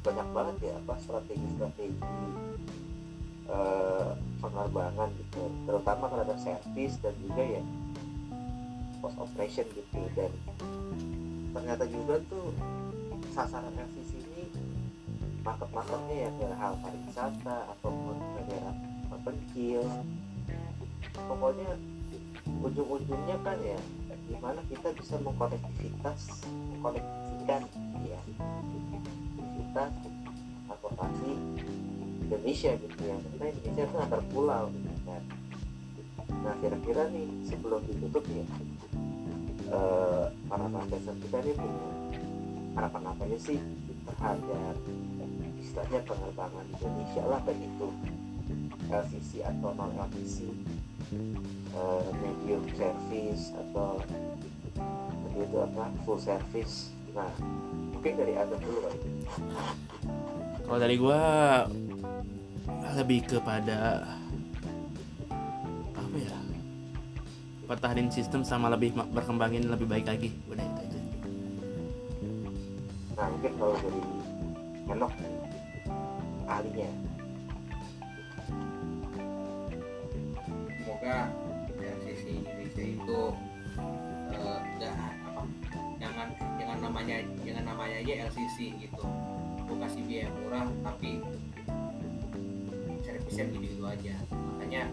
banyak 0.04 0.28
banget 0.36 0.56
ya 0.68 0.74
apa 0.84 0.94
strategi-strategi 1.00 1.96
eh, 3.48 4.12
penerbangan 4.44 5.10
gitu. 5.16 5.42
Terutama 5.64 6.12
terhadap 6.12 6.38
servis 6.44 7.00
dan 7.00 7.16
juga 7.24 7.44
ya 7.44 7.64
post 9.00 9.18
operation 9.18 9.68
gitu. 9.72 10.00
Dan 10.20 10.32
ternyata 11.56 11.88
juga 11.88 12.20
tuh 12.28 12.52
sasaran 13.32 13.72
LCC 13.72 14.20
ini 14.20 14.46
market-marketnya 15.44 16.16
ya 16.28 16.30
ke 16.36 16.48
hal 16.60 16.74
pariwisata 16.84 17.58
ataupun 17.80 18.16
ke 18.20 18.40
daerah 18.52 18.76
terpencil. 19.08 19.84
Pokoknya 21.14 21.72
ujung-ujungnya 22.64 23.38
kan 23.44 23.58
ya 23.64 23.80
gimana 24.28 24.60
kita 24.72 24.92
bisa 24.96 25.16
mengkonektivitas 25.20 26.48
mengkonektivikan 26.76 27.64
ya 27.68 27.93
kita 29.74 29.90
transportasi 30.70 31.32
Indonesia 32.30 32.72
gitu 32.78 33.02
ya. 33.02 33.18
Karena 33.18 33.46
Indonesia 33.50 33.84
itu 33.90 33.98
antar 33.98 34.22
pulau 34.30 34.64
gitu 34.70 34.94
kan. 35.10 35.24
Nah 36.46 36.54
kira-kira 36.62 37.10
nih 37.10 37.26
sebelum 37.50 37.82
ditutup 37.90 38.22
ya 38.30 38.46
eh, 39.74 40.26
para 40.46 40.66
investor 40.70 41.18
kita 41.26 41.38
nih 41.42 41.58
punya 41.58 41.88
harapan 42.78 43.02
apa 43.18 43.22
aja 43.26 43.38
sih 43.42 43.60
terhadap 44.06 44.78
istilahnya 45.58 46.00
penerbangan 46.06 46.66
Indonesia 46.70 47.24
lah 47.26 47.42
baik 47.42 47.58
itu 47.58 47.90
LCC 48.94 49.42
atau 49.42 49.74
non 49.74 49.90
LCC 49.98 50.54
uh, 51.74 52.06
medium 52.22 52.62
service 52.78 53.50
atau 53.58 53.98
tadi 54.06 55.42
itu 55.42 55.58
apa 55.58 55.90
full 56.06 56.22
service. 56.22 56.94
Nah 57.18 57.34
mungkin 58.04 58.20
dari 58.20 58.36
Adam 58.36 58.60
dulu 58.60 58.80
kan 58.84 58.96
kalau 60.68 60.80
dari 60.84 60.96
gua 61.00 61.22
lebih 63.00 63.24
kepada 63.24 64.04
apa 65.96 66.18
ya? 66.20 66.36
Pertahanin 67.64 68.12
sistem 68.12 68.44
sama 68.44 68.68
lebih 68.68 68.92
berkembangin 68.92 69.72
lebih 69.72 69.88
baik 69.88 70.04
lagi. 70.04 70.36
Udah 70.52 70.68
itu 70.68 70.80
aja. 70.84 71.00
Nah 73.16 73.26
mungkin 73.32 73.52
kalau 73.56 73.76
dari 73.80 74.02
Henok 74.84 75.14
ahlinya 76.44 76.90
aja 88.04 88.28
LCC 88.28 88.76
gitu. 88.84 89.04
Lu 89.64 89.80
kasih 89.80 90.04
biaya 90.04 90.28
murah 90.44 90.68
tapi 90.84 91.24
servisnya 93.00 93.46
gitu 93.48 93.64
gitu 93.64 93.84
aja. 93.88 94.16
Makanya 94.28 94.92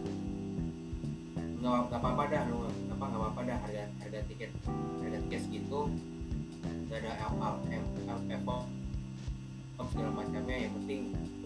nggak 1.61 1.91
apa-apa 1.91 2.23
dah 2.31 2.43
lu 2.49 2.71
apa 2.95 3.05
nggak 3.05 3.21
apa-apa 3.21 3.41
dah 3.45 3.59
harga 3.67 3.85
harga 4.07 4.21
tiket 4.31 4.51
harga 5.03 5.19
tiket 5.27 5.41
segitu. 5.43 5.91
Nggak 6.87 6.99
ada 7.03 7.13
apa 7.27 7.47
segala 9.91 10.11
macamnya. 10.15 10.57
Yang 10.71 10.73
penting 10.79 11.01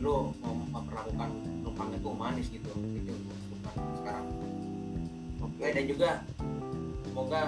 lu 0.05 0.37
mau 0.44 0.53
memperlakukan 0.68 1.29
penumpangnya 1.64 1.98
tuh 2.05 2.12
manis 2.12 2.46
gitu 2.53 2.70
itu 2.92 3.14
bukan 3.57 3.74
sekarang. 4.05 4.27
Oke. 4.29 4.46
Oke 5.48 5.66
dan 5.72 5.85
juga 5.88 6.11
semoga 7.09 7.42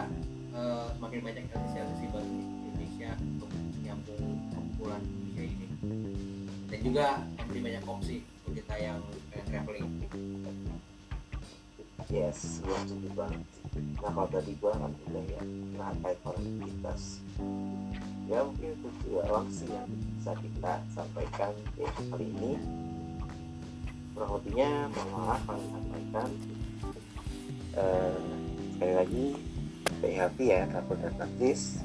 eh, 0.57 0.87
semakin 0.97 1.21
banyak 1.21 1.45
LCC-LCC 1.53 2.03
baru 2.17 2.29
di 2.33 2.41
Indonesia 2.65 3.11
menyambung 3.97 4.37
kumpulan 4.53 5.03
Indonesia 5.03 5.43
ini. 5.45 5.67
Dan 6.67 6.79
juga 6.83 7.07
memberi 7.41 7.61
banyak 7.63 7.85
opsi 7.89 8.17
untuk 8.45 8.53
kita 8.61 8.75
yang 8.77 8.99
pengen 9.33 9.47
traveling. 9.49 9.91
Yes 12.07 12.63
gua 12.63 12.79
setuju 12.87 13.09
banget. 13.17 13.43
Nah 13.99 14.11
kalau 14.15 14.29
tadi 14.31 14.53
gua 14.63 14.73
kan 14.79 14.93
udah 15.11 15.25
ya 15.27 15.43
rantai 15.75 16.15
konektivitas 16.23 17.03
ya 18.27 18.43
mungkin 18.43 18.75
itu 18.75 18.89
juga 19.07 19.23
langsung 19.31 19.71
yang 19.71 19.87
bisa 20.19 20.33
kita 20.39 20.73
sampaikan 20.95 21.51
di 21.75 21.83
kali 21.87 22.27
ini. 22.31 22.53
Kurang 24.15 24.31
lebihnya 24.41 24.71
mohon 24.93 25.09
maaf 25.13 25.41
kami 25.45 25.65
sampaikan 25.69 26.31
Eh, 27.77 28.21
sekali 28.73 28.95
lagi 28.97 29.27
stay 30.01 30.17
happy 30.17 30.49
ya 30.49 30.65
takut 30.73 30.97
dan 30.97 31.13
praktis 31.13 31.85